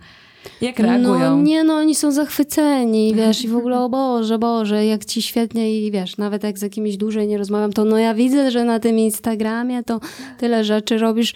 Jak 0.61 0.78
reagują? 0.78 1.37
No 1.37 1.42
nie, 1.42 1.64
no 1.64 1.74
oni 1.74 1.94
są 1.94 2.12
zachwyceni, 2.12 3.14
wiesz, 3.16 3.44
i 3.44 3.48
w 3.48 3.57
ogóle, 3.57 3.81
o 3.81 3.88
Boże, 3.88 4.38
Boże, 4.38 4.87
jak 4.87 5.04
ci 5.04 5.22
świetnie 5.22 5.87
i 5.87 5.90
wiesz, 5.90 6.16
nawet 6.16 6.44
jak 6.44 6.59
z 6.59 6.62
jakimiś 6.62 6.96
dłużej 6.96 7.28
nie 7.28 7.38
rozmawiam, 7.38 7.72
to 7.72 7.85
no 7.85 7.98
ja 7.98 8.14
widzę, 8.14 8.50
że 8.50 8.64
na 8.64 8.81
tym 8.81 8.98
Instagramie 8.98 9.85
to 9.85 10.00
tyle 10.38 10.64
rzeczy 10.64 10.98
robisz. 10.98 11.35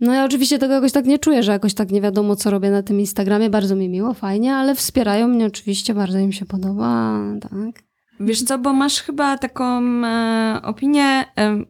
No 0.00 0.14
ja 0.14 0.24
oczywiście 0.24 0.58
tego 0.58 0.74
jakoś 0.74 0.92
tak 0.92 1.06
nie 1.06 1.18
czuję, 1.18 1.42
że 1.42 1.52
jakoś 1.52 1.74
tak 1.74 1.90
nie 1.90 2.00
wiadomo, 2.00 2.36
co 2.36 2.50
robię 2.50 2.70
na 2.70 2.82
tym 2.82 3.00
Instagramie. 3.00 3.50
Bardzo 3.50 3.76
mi 3.76 3.88
miło, 3.88 4.14
fajnie, 4.14 4.54
ale 4.54 4.74
wspierają 4.74 5.28
mnie 5.28 5.46
oczywiście, 5.46 5.94
bardzo 5.94 6.18
im 6.18 6.32
się 6.32 6.46
podoba, 6.46 7.20
tak. 7.40 7.82
Wiesz 8.20 8.42
co, 8.42 8.58
bo 8.58 8.72
masz 8.72 9.02
chyba 9.02 9.38
taką 9.38 9.82
e, 10.04 10.60
opinię 10.62 11.24
e, 11.38 11.64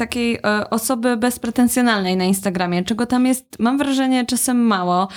takiej 0.00 0.34
e, 0.34 0.70
osoby 0.70 1.16
bezpretensjonalnej 1.16 2.16
na 2.16 2.24
Instagramie, 2.24 2.84
czego 2.84 3.06
tam 3.06 3.26
jest, 3.26 3.56
mam 3.58 3.78
wrażenie, 3.78 4.26
czasem 4.26 4.66
mało. 4.66 5.08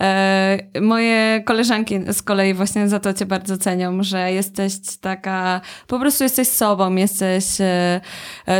E, 0.00 0.58
moje 0.80 1.42
koleżanki 1.44 1.94
z 2.12 2.22
kolei 2.22 2.54
właśnie 2.54 2.88
za 2.88 3.00
to 3.00 3.12
cię 3.14 3.26
bardzo 3.26 3.58
cenią, 3.58 4.02
że 4.02 4.32
jesteś 4.32 4.72
taka, 5.00 5.60
po 5.86 5.98
prostu 5.98 6.24
jesteś 6.24 6.48
sobą, 6.48 6.94
jesteś 6.94 7.44
e, 7.60 8.00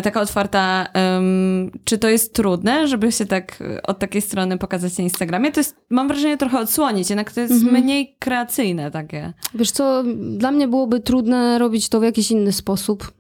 taka 0.03 0.21
otwarta. 0.21 0.87
Czy 1.85 1.99
to 1.99 2.09
jest 2.09 2.35
trudne, 2.35 2.88
żeby 2.88 3.12
się 3.12 3.27
tak 3.27 3.59
od 3.83 3.99
takiej 3.99 4.23
strony 4.23 4.59
pokazać 4.59 4.99
na 4.99 5.05
Instagramie? 5.05 5.53
To 5.53 5.61
jest, 5.61 5.77
mam 5.91 6.09
wrażenie, 6.09 6.37
trochę 6.37 6.59
odsłonić, 6.59 7.11
jednak 7.11 7.33
to 7.33 7.41
jest 7.41 7.53
Mhm. 7.53 7.83
mniej 7.83 8.17
kreacyjne 8.19 8.91
takie. 8.91 9.33
Wiesz 9.55 9.71
co, 9.71 10.05
dla 10.17 10.51
mnie 10.51 10.69
byłoby 10.69 11.01
trudne 11.01 11.59
robić 11.59 11.88
to 11.88 12.01
w 12.01 12.03
jakiś 12.03 12.31
inny 12.31 12.53
sposób. 12.53 13.17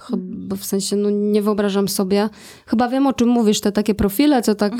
Chyba 0.00 0.56
w 0.56 0.64
sensie, 0.64 0.96
no 0.96 1.10
nie 1.10 1.42
wyobrażam 1.42 1.88
sobie. 1.88 2.28
Chyba 2.66 2.88
wiem, 2.88 3.06
o 3.06 3.12
czym 3.12 3.28
mówisz, 3.28 3.60
te 3.60 3.72
takie 3.72 3.94
profile, 3.94 4.42
co 4.42 4.54
tak 4.54 4.72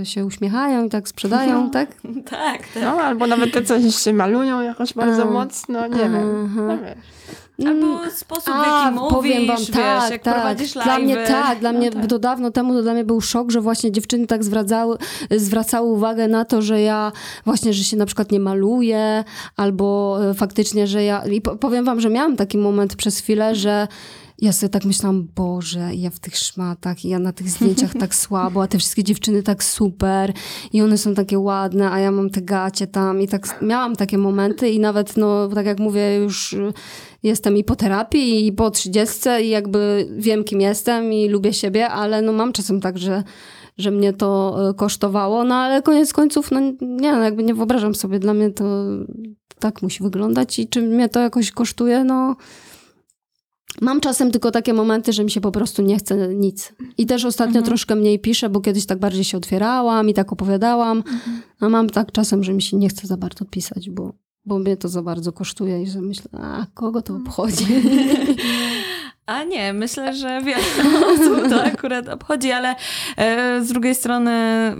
y, 0.00 0.06
się 0.06 0.24
uśmiechają 0.24 0.84
i 0.84 0.88
tak 0.88 1.08
sprzedają, 1.08 1.70
tak? 1.70 1.88
Tak, 2.30 2.58
tak. 2.74 2.82
No, 2.82 2.88
albo 2.90 3.26
nawet 3.26 3.52
te, 3.52 3.62
co 3.62 3.90
się 3.90 4.12
malują 4.12 4.60
jakoś 4.60 4.94
bardzo 4.94 5.22
A. 5.22 5.30
mocno, 5.30 5.86
nie 5.86 5.96
wiem. 5.96 6.46
Aha. 6.46 6.76
No. 7.58 7.70
Albo 7.70 8.10
sposób, 8.10 8.44
w 8.44 8.48
Mm. 8.56 8.64
A, 8.70 8.84
jaki 8.84 8.94
mówisz, 8.94 9.12
powiem 9.14 9.46
wam, 9.46 9.56
wiesz, 9.56 9.70
tak, 9.70 10.10
jak 10.10 10.22
tak. 10.22 10.34
prowadzisz 10.34 10.74
live'y. 10.76 10.84
Dla 10.84 10.98
mnie 10.98 11.16
tak, 11.16 11.58
dla 11.58 11.72
mnie 11.72 11.90
No 11.94 12.00
tak. 12.00 12.10
to 12.10 12.18
dawno 12.18 12.50
temu 12.50 12.74
to 12.74 12.82
dla 12.82 12.92
mnie 12.94 13.04
był 13.04 13.20
szok, 13.20 13.50
że 13.50 13.60
właśnie 13.60 13.92
dziewczyny 13.92 14.26
tak 14.26 14.44
zwracały, 14.44 14.96
zwracały 15.30 15.88
uwagę 15.88 16.28
na 16.28 16.44
to, 16.44 16.62
że 16.62 16.80
ja 16.80 17.12
właśnie, 17.44 17.72
że 17.72 17.84
się 17.84 17.96
na 17.96 18.06
przykład 18.06 18.32
nie 18.32 18.40
maluję, 18.40 19.24
albo 19.56 20.18
e, 20.30 20.34
faktycznie, 20.34 20.86
że 20.86 21.04
ja... 21.04 21.26
I 21.26 21.40
po- 21.40 21.56
powiem 21.56 21.84
wam, 21.84 22.00
że 22.00 22.10
miałam 22.10 22.36
taki 22.36 22.58
moment 22.58 22.96
przez 22.96 23.18
chwilę, 23.18 23.54
że 23.54 23.88
ja 24.38 24.52
sobie 24.52 24.70
tak 24.70 24.84
myślałam, 24.84 25.28
Boże, 25.34 25.90
ja 25.94 26.10
w 26.10 26.18
tych 26.18 26.36
szmatach, 26.36 27.04
i 27.04 27.08
ja 27.08 27.18
na 27.18 27.32
tych 27.32 27.50
zdjęciach 27.50 27.94
tak 27.94 28.14
słabo, 28.24 28.62
a 28.62 28.66
te 28.66 28.78
wszystkie 28.78 29.04
dziewczyny 29.04 29.42
tak 29.42 29.64
super 29.64 30.32
i 30.72 30.82
one 30.82 30.98
są 30.98 31.14
takie 31.14 31.38
ładne, 31.38 31.90
a 31.90 31.98
ja 32.00 32.10
mam 32.10 32.30
te 32.30 32.42
gacie 32.42 32.86
tam 32.86 33.20
i 33.22 33.28
tak 33.28 33.62
miałam 33.62 33.96
takie 33.96 34.18
momenty 34.18 34.70
i 34.70 34.80
nawet, 34.80 35.16
no 35.16 35.48
tak 35.48 35.66
jak 35.66 35.78
mówię, 35.78 36.16
już 36.16 36.52
y, 36.52 36.72
jestem 37.22 37.56
i 37.56 37.64
po 37.64 37.76
terapii 37.76 38.46
i 38.46 38.52
po 38.52 38.70
trzydziestce 38.70 39.42
i 39.42 39.48
jakby 39.48 40.08
wiem, 40.16 40.44
kim 40.44 40.60
jestem 40.60 41.12
i 41.12 41.28
lubię 41.28 41.52
siebie, 41.52 41.88
ale 41.88 42.22
no 42.22 42.32
mam 42.32 42.52
czasem 42.52 42.80
tak, 42.80 42.98
że 42.98 43.22
że 43.78 43.90
mnie 43.90 44.12
to 44.12 44.56
y, 44.70 44.74
kosztowało, 44.74 45.44
no 45.44 45.54
ale 45.54 45.82
koniec 45.82 46.12
końców, 46.12 46.50
no 46.50 46.60
nie, 46.80 47.12
no 47.12 47.22
jakby 47.22 47.42
nie 47.42 47.54
wyobrażam 47.54 47.94
sobie, 47.94 48.18
dla 48.18 48.34
mnie 48.34 48.50
to 48.50 48.64
tak 49.58 49.82
musi 49.82 50.02
wyglądać 50.02 50.58
i 50.58 50.68
czy 50.68 50.82
mnie 50.82 51.08
to 51.08 51.20
jakoś 51.20 51.50
kosztuje, 51.50 52.04
no 52.04 52.36
Mam 53.80 54.00
czasem 54.00 54.30
tylko 54.30 54.50
takie 54.50 54.72
momenty, 54.72 55.12
że 55.12 55.24
mi 55.24 55.30
się 55.30 55.40
po 55.40 55.52
prostu 55.52 55.82
nie 55.82 55.98
chce 55.98 56.34
nic. 56.34 56.74
I 56.98 57.06
też 57.06 57.24
ostatnio 57.24 57.62
troszkę 57.62 57.94
mniej 57.94 58.18
piszę, 58.18 58.50
bo 58.50 58.60
kiedyś 58.60 58.86
tak 58.86 58.98
bardziej 58.98 59.24
się 59.24 59.36
otwierałam 59.36 60.08
i 60.08 60.14
tak 60.14 60.32
opowiadałam. 60.32 61.02
A 61.60 61.68
mam 61.68 61.90
tak 61.90 62.12
czasem, 62.12 62.44
że 62.44 62.52
mi 62.52 62.62
się 62.62 62.76
nie 62.76 62.88
chce 62.88 63.06
za 63.06 63.16
bardzo 63.16 63.44
pisać, 63.44 63.90
bo, 63.90 64.12
bo 64.44 64.58
mnie 64.58 64.76
to 64.76 64.88
za 64.88 65.02
bardzo 65.02 65.32
kosztuje 65.32 65.82
i 65.82 65.86
że 65.86 66.00
myślę, 66.00 66.30
a 66.32 66.66
kogo 66.74 67.02
to 67.02 67.16
obchodzi? 67.16 67.66
A 69.26 69.44
nie, 69.44 69.72
myślę, 69.72 70.14
że 70.14 70.40
wiele 70.42 70.64
osób 71.14 71.48
to 71.48 71.64
akurat 71.64 72.08
obchodzi, 72.08 72.52
ale 72.52 72.74
e, 73.16 73.60
z 73.64 73.68
drugiej 73.68 73.94
strony 73.94 74.32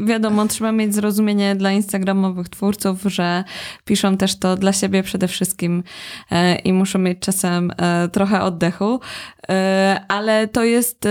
wiadomo, 0.04 0.46
trzeba 0.46 0.72
mieć 0.72 0.94
zrozumienie 0.94 1.56
dla 1.56 1.72
instagramowych 1.72 2.48
twórców, 2.48 3.02
że 3.02 3.44
piszą 3.84 4.16
też 4.16 4.38
to 4.38 4.56
dla 4.56 4.72
siebie 4.72 5.02
przede 5.02 5.28
wszystkim 5.28 5.82
e, 6.30 6.54
i 6.54 6.72
muszą 6.72 6.98
mieć 6.98 7.18
czasem 7.18 7.72
e, 7.76 8.08
trochę 8.08 8.42
oddechu. 8.42 9.00
Ale 10.08 10.48
to 10.48 10.64
jest 10.64 11.08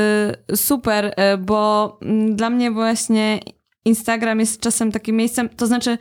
super, 0.56 1.16
bo 1.40 1.98
mm, 2.02 2.36
dla 2.36 2.50
mnie 2.50 2.72
właśnie 2.72 3.40
Instagram 3.86 4.40
jest 4.40 4.62
czasem 4.62 4.92
takim 4.92 5.16
miejscem, 5.16 5.50
to 5.50 5.68
znaczy 5.68 5.98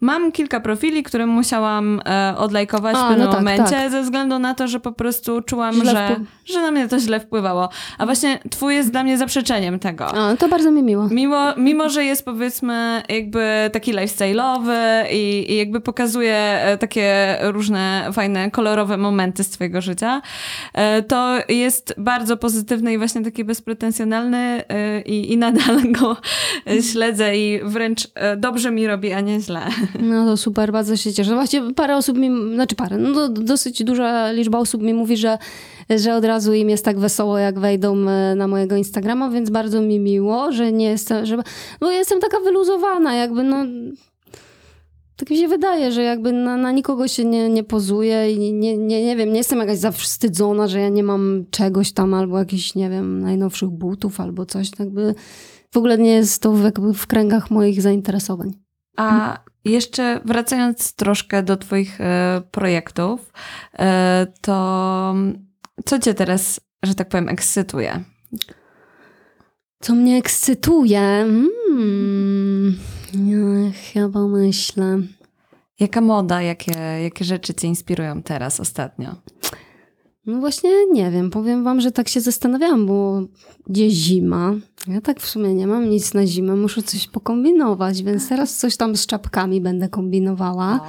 mam 0.00 0.32
kilka 0.32 0.60
profili, 0.60 1.02
które 1.02 1.26
musiałam 1.26 2.00
e, 2.06 2.34
odlajkować 2.36 2.96
A, 2.96 3.04
w 3.04 3.08
pewnym 3.08 3.26
no 3.26 3.32
tak, 3.32 3.40
momencie, 3.40 3.64
tak. 3.76 3.90
ze 3.90 4.02
względu 4.02 4.38
na 4.38 4.54
to, 4.54 4.68
że 4.68 4.80
po 4.80 4.92
prostu 4.92 5.42
czułam, 5.42 5.74
Źle 5.74 5.90
że, 5.90 6.08
wpływ- 6.08 6.26
że 6.44 6.62
na 6.62 6.70
mnie 6.70 6.88
to 6.88 6.98
źle 6.98 7.20
wpływało. 7.20 7.68
A 7.98 8.06
właśnie 8.06 8.38
twój 8.50 8.74
jest 8.74 8.90
dla 8.90 9.02
mnie 9.02 9.18
zaprzeczeniem 9.18 9.78
tego. 9.78 10.06
A, 10.06 10.36
to 10.36 10.48
bardzo 10.48 10.70
mi 10.70 10.82
miło. 10.82 11.08
Mimo, 11.10 11.54
mimo, 11.56 11.88
że 11.88 12.04
jest 12.04 12.24
powiedzmy 12.24 13.02
jakby 13.08 13.70
taki 13.72 13.92
lifestyle'owy 13.94 15.04
i, 15.12 15.52
i 15.52 15.56
jakby 15.56 15.80
pokazuje 15.80 16.36
e, 16.36 16.78
takie 16.78 17.36
różne 17.42 18.08
fajne, 18.12 18.50
kolorowe 18.50 18.96
momenty 18.96 19.44
z 19.44 19.50
twojego 19.50 19.80
życia, 19.80 20.22
e, 20.74 21.02
to 21.02 21.38
jest 21.48 21.94
bardzo 21.98 22.36
pozytywny 22.36 22.92
i 22.92 22.98
właśnie 22.98 23.22
taki 23.22 23.44
bezpretensjonalny 23.44 24.62
e, 24.68 25.00
i, 25.00 25.32
i 25.32 25.36
nadal 25.36 25.92
go 25.92 26.16
śledzę 26.92 27.36
i 27.36 27.60
wręcz 27.64 28.08
dobrze 28.36 28.70
mi 28.70 28.86
robi, 28.86 29.12
a 29.12 29.20
nie 29.20 29.40
źle. 29.40 29.60
No 29.98 30.24
to 30.24 30.36
super, 30.36 30.72
bardzo 30.72 30.96
się 30.96 31.12
cieszę. 31.12 31.34
Właściwie 31.34 31.74
parę 31.74 31.96
osób 31.96 32.18
mi, 32.18 32.54
znaczy 32.54 32.74
parę, 32.74 32.98
no 32.98 33.28
do, 33.28 33.42
dosyć 33.42 33.84
duża 33.84 34.32
liczba 34.32 34.58
osób 34.58 34.82
mi 34.82 34.94
mówi, 34.94 35.16
że, 35.16 35.38
że 35.90 36.14
od 36.14 36.24
razu 36.24 36.52
im 36.52 36.70
jest 36.70 36.84
tak 36.84 36.98
wesoło, 36.98 37.38
jak 37.38 37.58
wejdą 37.58 38.08
e, 38.08 38.34
na 38.34 38.48
mojego 38.48 38.76
Instagrama, 38.76 39.30
więc 39.30 39.50
bardzo 39.50 39.80
mi 39.80 40.00
miło, 40.00 40.52
że 40.52 40.72
nie 40.72 40.86
jestem, 40.86 41.26
że, 41.26 41.36
bo 41.80 41.90
jestem 41.90 42.20
taka 42.20 42.40
wyluzowana, 42.40 43.14
jakby 43.14 43.42
no... 43.42 43.56
tak 45.16 45.30
mi 45.30 45.36
się 45.36 45.48
wydaje, 45.48 45.92
że 45.92 46.02
jakby 46.02 46.32
na, 46.32 46.56
na 46.56 46.72
nikogo 46.72 47.08
się 47.08 47.24
nie, 47.24 47.48
nie 47.48 47.64
pozuje 47.64 48.32
i 48.32 48.38
nie, 48.52 48.76
nie, 48.76 49.04
nie 49.04 49.16
wiem, 49.16 49.32
nie 49.32 49.38
jestem 49.38 49.58
jakaś 49.58 49.78
zawstydzona, 49.78 50.68
że 50.68 50.80
ja 50.80 50.88
nie 50.88 51.02
mam 51.02 51.44
czegoś 51.50 51.92
tam 51.92 52.14
albo 52.14 52.38
jakichś, 52.38 52.74
nie 52.74 52.90
wiem, 52.90 53.20
najnowszych 53.20 53.70
butów 53.70 54.20
albo 54.20 54.46
coś. 54.46 54.70
Tak 54.70 54.90
by 54.90 55.14
w 55.72 55.76
ogóle 55.76 55.98
nie 55.98 56.10
jest 56.10 56.42
to 56.42 56.52
w, 56.52 56.64
jakby 56.64 56.94
w 56.94 57.06
kręgach 57.06 57.50
moich 57.50 57.82
zainteresowań. 57.82 58.52
A 58.96 59.38
jeszcze 59.64 60.20
wracając 60.24 60.92
troszkę 60.92 61.42
do 61.42 61.56
Twoich 61.56 62.00
e, 62.00 62.42
projektów, 62.50 63.32
e, 63.78 64.26
to 64.40 65.14
co 65.84 65.98
Cię 65.98 66.14
teraz, 66.14 66.60
że 66.82 66.94
tak 66.94 67.08
powiem, 67.08 67.28
ekscytuje? 67.28 68.04
Co 69.80 69.94
mnie 69.94 70.16
ekscytuje? 70.16 71.00
Hmm, 71.66 72.78
ja 73.14 73.72
chyba 73.92 74.26
myślę. 74.26 74.98
Jaka 75.80 76.00
moda, 76.00 76.42
jakie, 76.42 76.72
jakie 77.02 77.24
rzeczy 77.24 77.54
Cię 77.54 77.68
inspirują 77.68 78.22
teraz, 78.22 78.60
ostatnio? 78.60 79.14
No 80.26 80.40
właśnie 80.40 80.70
nie 80.92 81.10
wiem, 81.10 81.30
powiem 81.30 81.64
wam, 81.64 81.80
że 81.80 81.92
tak 81.92 82.08
się 82.08 82.20
zastanawiałam, 82.20 82.86
bo 82.86 83.22
gdzie 83.66 83.90
zima. 83.90 84.54
Ja 84.86 85.00
tak 85.00 85.20
w 85.20 85.26
sumie 85.26 85.54
nie 85.54 85.66
mam 85.66 85.90
nic 85.90 86.14
na 86.14 86.26
zimę, 86.26 86.56
muszę 86.56 86.82
coś 86.82 87.08
pokombinować, 87.08 88.02
więc 88.02 88.28
teraz 88.28 88.56
coś 88.56 88.76
tam 88.76 88.96
z 88.96 89.06
czapkami 89.06 89.60
będę 89.60 89.88
kombinowała. 89.88 90.80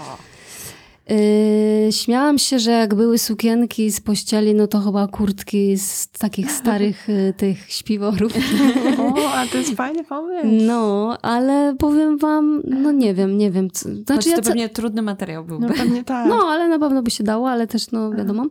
Yy, 1.10 1.92
śmiałam 1.92 2.38
się, 2.38 2.60
że 2.60 2.72
jak 2.72 2.96
były 2.96 3.18
sukienki 3.18 3.92
z 3.92 4.02
pościeli, 4.02 4.56
no 4.56 4.68
to 4.68 4.80
chyba 4.80 5.08
kurtki 5.08 5.78
z 5.78 6.10
takich 6.10 6.52
starych 6.62 7.10
y, 7.10 7.34
tych 7.38 7.72
śpiworów. 7.72 8.34
O, 9.00 9.32
a 9.34 9.46
to 9.48 9.58
jest 9.58 9.76
fajny 9.82 10.04
pomysł. 10.04 10.48
No, 10.68 11.18
ale 11.22 11.76
powiem 11.80 12.18
wam, 12.18 12.62
no 12.66 12.92
nie 12.92 13.14
wiem, 13.14 13.38
nie 13.38 13.52
wiem. 13.52 13.72
Co, 13.72 13.90
Znaczy, 13.90 14.04
znaczy 14.04 14.24
to 14.24 14.30
ja 14.30 14.36
co, 14.36 14.50
pewnie 14.50 14.70
trudny 14.70 15.02
materiał 15.02 15.46
byłby. 15.46 15.68
No 15.68 15.74
pewnie 15.74 16.04
tak. 16.04 16.28
no, 16.30 16.36
ale 16.36 16.68
na 16.68 16.80
pewno 16.80 17.04
by 17.04 17.12
się 17.12 17.24
dało, 17.24 17.50
ale 17.50 17.68
też, 17.68 17.92
no 17.92 18.12
wiadomo. 18.12 18.46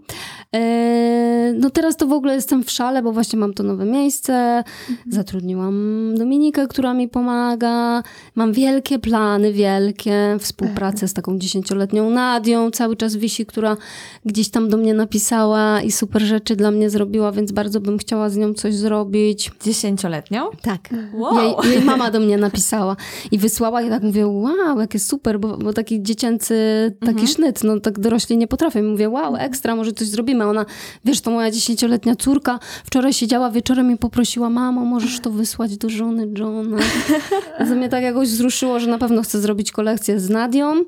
E, 0.54 1.52
no 1.56 1.70
teraz 1.70 1.96
to 1.96 2.06
w 2.06 2.12
ogóle 2.12 2.34
jestem 2.34 2.64
w 2.64 2.70
szale, 2.70 3.02
bo 3.02 3.12
właśnie 3.12 3.38
mam 3.38 3.54
to 3.54 3.62
nowe 3.62 3.84
miejsce. 3.84 4.64
Zatrudniłam 5.08 5.74
Dominikę, 6.18 6.66
która 6.66 6.94
mi 6.94 7.08
pomaga. 7.08 8.02
Mam 8.34 8.52
wielkie 8.52 8.98
plany, 8.98 9.52
wielkie. 9.52 10.36
Współpracę 10.40 11.08
z 11.08 11.14
taką 11.14 11.38
dziesięcioletnią 11.38 12.10
Nadią 12.40 12.70
cały 12.70 12.96
czas 12.96 13.16
wisi, 13.16 13.46
która 13.46 13.76
gdzieś 14.24 14.48
tam 14.48 14.68
do 14.68 14.76
mnie 14.76 14.94
napisała 14.94 15.82
i 15.82 15.92
super 15.92 16.22
rzeczy 16.22 16.56
dla 16.56 16.70
mnie 16.70 16.90
zrobiła, 16.90 17.32
więc 17.32 17.52
bardzo 17.52 17.80
bym 17.80 17.98
chciała 17.98 18.30
z 18.30 18.36
nią 18.36 18.54
coś 18.54 18.74
zrobić. 18.74 19.50
Dziesięcioletnią? 19.64 20.50
Tak. 20.62 20.88
Wow. 21.14 21.38
Jej, 21.64 21.72
jej 21.72 21.82
mama 21.84 22.10
do 22.10 22.20
mnie 22.20 22.36
napisała 22.38 22.96
i 23.30 23.38
wysłała 23.38 23.82
i 23.82 23.88
tak 23.88 24.02
mówię, 24.02 24.26
wow, 24.26 24.80
jakie 24.80 24.98
super, 24.98 25.40
bo, 25.40 25.56
bo 25.56 25.72
taki 25.72 26.02
dziecięcy, 26.02 26.54
taki 27.00 27.10
Mhm. 27.10 27.26
sznyt, 27.26 27.64
no 27.64 27.80
tak 27.80 27.98
dorośli 27.98 28.36
nie 28.36 28.46
potrafią. 28.46 28.78
I 28.78 28.82
mówię, 28.82 29.08
wow, 29.08 29.36
ekstra, 29.36 29.76
może 29.76 29.92
coś 29.92 30.08
zrobimy. 30.08 30.44
Ona, 30.46 30.66
wiesz, 31.04 31.20
to 31.20 31.30
moja 31.30 31.50
dziesięcioletnia 31.50 32.16
córka 32.16 32.58
wczoraj 32.84 33.12
siedziała 33.12 33.50
wieczorem 33.50 33.90
i 33.90 33.96
poprosiła, 33.96 34.50
mamo, 34.50 34.84
możesz 34.84 35.20
to 35.20 35.30
wysłać 35.30 35.76
do 35.76 35.88
żony 35.90 36.28
Johna. 36.38 36.76
To 37.58 37.64
mnie 37.74 37.88
tak 37.88 38.02
jakoś 38.02 38.28
wzruszyło, 38.28 38.80
że 38.80 38.86
na 38.90 38.98
pewno 38.98 39.22
chcę 39.22 39.40
zrobić 39.40 39.72
kolekcję 39.72 40.20
z 40.20 40.30
Nadią. 40.30 40.84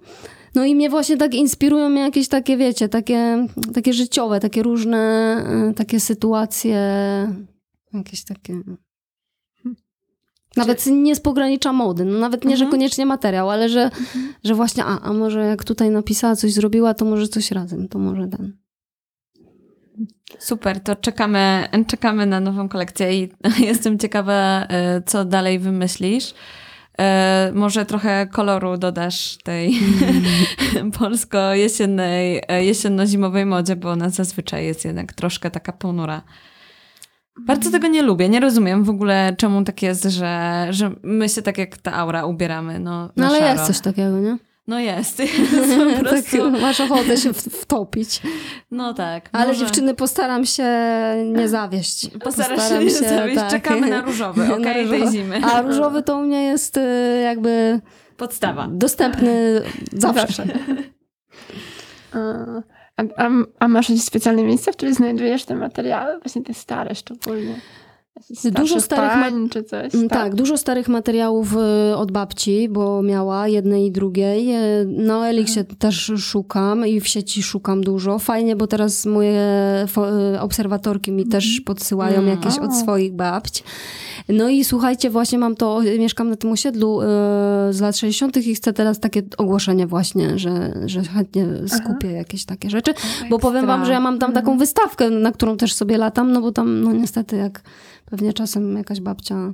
No 0.55 0.65
i 0.65 0.75
mnie 0.75 0.91
właśnie 0.91 1.17
tak 1.17 1.35
inspirują 1.35 1.89
mnie 1.89 2.01
jakieś 2.01 2.29
takie, 2.29 2.57
wiecie, 2.57 2.89
takie, 2.89 3.47
takie 3.75 3.93
życiowe, 3.93 4.41
takie 4.41 4.63
różne, 4.63 5.37
y, 5.71 5.75
takie 5.75 6.01
sytuacje, 6.01 6.79
jakieś 7.95 8.25
takie... 8.25 8.61
Nawet 10.57 10.87
nie 10.87 11.17
z 11.17 11.21
pogranicza 11.21 11.73
mody, 11.73 12.05
no 12.05 12.19
nawet 12.19 12.45
nie, 12.45 12.57
że 12.57 12.65
Mhm. 12.65 12.71
koniecznie 12.71 13.07
materiał, 13.07 13.51
ale 13.51 13.69
że, 13.69 13.91
że 14.45 14.55
właśnie, 14.55 14.85
a, 14.85 15.01
a 15.01 15.13
może 15.13 15.41
jak 15.47 15.65
tutaj 15.65 15.91
napisała, 15.91 16.37
coś 16.37 16.53
zrobiła, 16.53 16.95
to 16.95 17.05
może 17.05 17.29
coś 17.29 17.51
razem, 17.51 17.89
to 17.89 17.99
może 17.99 18.29
ten. 18.29 18.57
Super, 20.39 20.81
to 20.81 20.97
czekamy, 20.97 21.69
czekamy 21.87 22.27
na 22.27 22.41
nową 22.41 22.69
kolekcję 22.69 23.23
i 23.23 23.29
jestem 23.71 23.99
ciekawa, 23.99 24.67
e, 24.69 25.03
co 25.07 25.25
dalej 25.25 25.59
wymyślisz. 25.59 26.35
E, 27.03 27.53
Może 27.55 27.87
trochę 27.87 28.27
koloru 28.27 28.77
dodasz 28.77 29.39
tej 29.45 29.75
polsko-jesiennej, 30.99 32.43
e, 32.49 32.65
jesienno-zimowej 32.65 33.47
modzie, 33.47 33.77
bo 33.77 33.91
ona 33.91 34.11
zazwyczaj 34.11 34.65
jest 34.65 34.85
jednak 34.85 35.13
troszkę 35.13 35.51
taka 35.51 35.73
ponura. 35.73 36.23
Bardzo 37.47 37.71
tego 37.71 37.89
nie 37.89 38.03
lubię. 38.03 38.29
Nie 38.29 38.41
rozumiem 38.41 38.85
w 38.85 38.91
ogóle, 38.91 39.35
czemu 39.39 39.65
tak 39.65 39.83
jest, 39.83 40.05
że, 40.05 40.67
że 40.71 40.91
my 41.03 41.29
się 41.29 41.43
tak 41.43 41.59
jak 41.59 41.79
ta 41.79 41.93
aura 41.93 42.25
ubieramy. 42.27 42.79
No, 42.79 43.11
No 43.17 43.27
ale 43.27 43.39
szaro. 43.39 43.53
jest 43.53 43.65
coś 43.67 43.81
takiego, 43.81 44.19
nie? 44.19 44.39
No 44.73 44.81
jest. 44.81 45.19
jest 45.19 45.33
po 45.99 46.05
prostu, 46.09 46.51
tak, 46.53 46.61
masz 46.61 46.81
ochotę 46.81 47.17
się 47.17 47.33
wtopić. 47.33 48.23
no 48.71 48.95
tak. 48.95 49.29
Ale 49.33 49.47
może- 49.47 49.61
dziewczyny, 49.61 49.95
postaram 49.95 50.47
się 50.47 50.65
nie 51.25 51.49
zawieść. 51.49 52.09
Postarasz 52.25 52.57
Postaram 52.59 52.83
się 52.89 53.01
nie 53.01 53.09
zawieść. 53.09 53.41
Czekamy 53.51 53.91
na 53.91 54.01
różowy, 54.03 54.43
okej, 54.55 54.65
tej 54.75 54.87
różowy. 54.87 55.13
zimy. 55.13 55.41
A 55.45 55.63
różowy 55.63 56.03
to 56.03 56.17
u 56.17 56.21
mnie 56.23 56.45
jest 56.45 56.77
y, 56.77 56.81
jakby 57.25 57.81
Podstawa. 58.17 58.69
dostępny 58.71 59.63
zawsze. 59.93 60.27
Zawsze. 60.27 60.45
A, 62.97 63.03
a, 63.25 63.29
a 63.59 63.69
masz 63.69 63.89
jakieś 63.89 64.05
specjalne 64.05 64.43
miejsce, 64.43 64.73
w 64.73 64.77
którym 64.77 64.95
znajdujesz 64.95 65.45
te 65.45 65.55
materiały? 65.55 66.19
Właśnie 66.21 66.43
te 66.43 66.55
stare 66.55 66.95
szczególnie. 66.95 67.55
Dużo 68.53 68.81
starych 68.81 69.13
pań 69.13 69.49
czy 69.49 69.63
coś. 69.65 69.95
Mm, 69.95 70.09
Tak, 70.09 70.35
dużo 70.35 70.57
starych 70.59 70.89
materiałów 70.89 71.57
y, 71.93 71.97
od 71.97 72.13
babci, 72.13 72.69
bo 72.69 73.03
miała 73.03 73.49
jednej 73.49 73.87
i 73.87 73.93
drugiej. 73.93 74.55
Y, 74.57 74.87
Na 74.87 75.29
Elixie 75.29 75.65
też 75.65 76.13
szukam 76.19 76.87
i 76.87 77.01
w 77.01 77.09
sieci 77.09 77.43
szukam 77.43 77.81
dużo. 77.85 78.19
Fajnie, 78.19 78.57
bo 78.57 78.67
teraz 78.67 79.07
moje 79.07 79.41
y, 80.35 80.41
obserwatorki 80.41 81.13
mi 81.13 81.27
też 81.27 81.61
podsyłają 81.61 82.19
Mm. 82.19 82.29
jakieś 82.31 82.59
od 82.59 82.75
swoich 82.77 83.13
babć. 83.13 83.65
No 84.29 84.49
i 84.49 84.65
słuchajcie, 84.65 85.11
właśnie 85.11 85.39
mam 85.39 85.57
to, 85.57 85.81
mieszkam 85.99 86.29
na 86.31 86.37
tym 86.37 86.53
osiedlu 86.53 87.01
y, 87.01 87.05
z 87.71 87.81
lat 87.81 87.97
60. 87.97 88.37
i 88.37 88.55
chcę 88.55 88.73
teraz 88.73 89.01
takie 89.01 89.23
ogłoszenie 89.39 89.87
właśnie, 89.87 90.39
że, 90.39 90.75
że 90.87 91.03
chętnie 91.03 91.47
skupię 91.67 92.13
jakieś 92.13 92.45
takie 92.45 92.71
rzeczy. 92.71 92.95
Bo 93.31 93.39
powiem 93.39 93.67
wam, 93.67 93.85
że 93.85 93.93
ja 93.93 94.01
mam 94.01 94.19
tam 94.19 94.33
taką 94.33 94.59
wystawkę, 94.59 95.11
na 95.11 95.33
którą 95.33 95.57
też 95.57 95.75
sobie 95.75 95.99
latam, 95.99 96.33
no 96.33 96.41
bo 96.41 96.53
tam 96.53 96.83
no 96.83 96.93
niestety 96.93 97.37
jak 97.37 97.63
pewnie 98.05 98.33
czasem 98.33 98.77
jakaś 98.77 99.01
babcia 99.01 99.53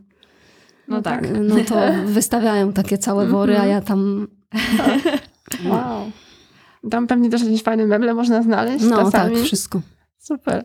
No 0.88 1.02
tak. 1.02 1.26
no 1.40 1.56
to 1.68 1.74
wystawiają 2.06 2.72
takie 2.72 2.98
całe 2.98 3.26
wory, 3.26 3.58
a 3.58 3.66
ja 3.66 3.80
tam. 3.80 4.28
Wow. 5.64 6.10
Tam 6.90 7.06
pewnie 7.06 7.30
też 7.30 7.42
jakieś 7.42 7.62
fajne 7.62 7.86
meble 7.86 8.14
można 8.14 8.42
znaleźć 8.42 8.84
No 8.84 8.96
czasami. 8.96 9.34
tak, 9.36 9.44
wszystko. 9.44 9.80
Super. 10.18 10.64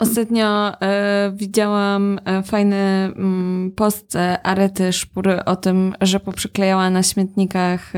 Ostatnio 0.00 0.80
e, 0.82 1.32
widziałam 1.34 2.20
e, 2.24 2.42
fajny 2.42 2.76
mm, 2.76 3.72
post 3.76 4.16
e, 4.16 4.42
Arety 4.42 4.92
Szpury 4.92 5.44
o 5.44 5.56
tym, 5.56 5.94
że 6.00 6.20
poprzyklejała 6.20 6.90
na 6.90 7.02
śmietnikach 7.02 7.92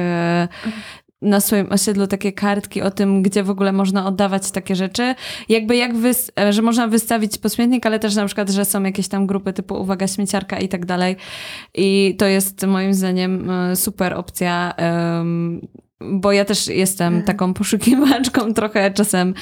na 1.22 1.40
swoim 1.40 1.72
osiedlu 1.72 2.06
takie 2.06 2.32
kartki 2.32 2.82
o 2.82 2.90
tym, 2.90 3.22
gdzie 3.22 3.42
w 3.42 3.50
ogóle 3.50 3.72
można 3.72 4.06
oddawać 4.06 4.50
takie 4.50 4.76
rzeczy. 4.76 5.14
Jakby 5.48 5.76
jak 5.76 5.92
że 6.50 6.62
można 6.62 6.88
wystawić 6.88 7.38
po 7.38 7.48
śmietnik, 7.48 7.86
ale 7.86 7.98
też 7.98 8.14
na 8.14 8.26
przykład, 8.26 8.50
że 8.50 8.64
są 8.64 8.82
jakieś 8.82 9.08
tam 9.08 9.26
grupy 9.26 9.52
typu 9.52 9.74
uwaga 9.74 10.08
śmieciarka 10.08 10.58
i 10.58 10.68
tak 10.68 10.86
dalej. 10.86 11.16
I 11.74 12.16
to 12.18 12.26
jest 12.26 12.66
moim 12.66 12.94
zdaniem 12.94 13.50
super 13.74 14.14
opcja. 14.14 14.74
em, 14.76 15.60
bo 16.10 16.32
ja 16.32 16.44
też 16.44 16.66
jestem 16.66 17.22
taką 17.22 17.54
poszukiwaczką 17.54 18.52
trochę. 18.54 18.90
Czasem 18.90 19.34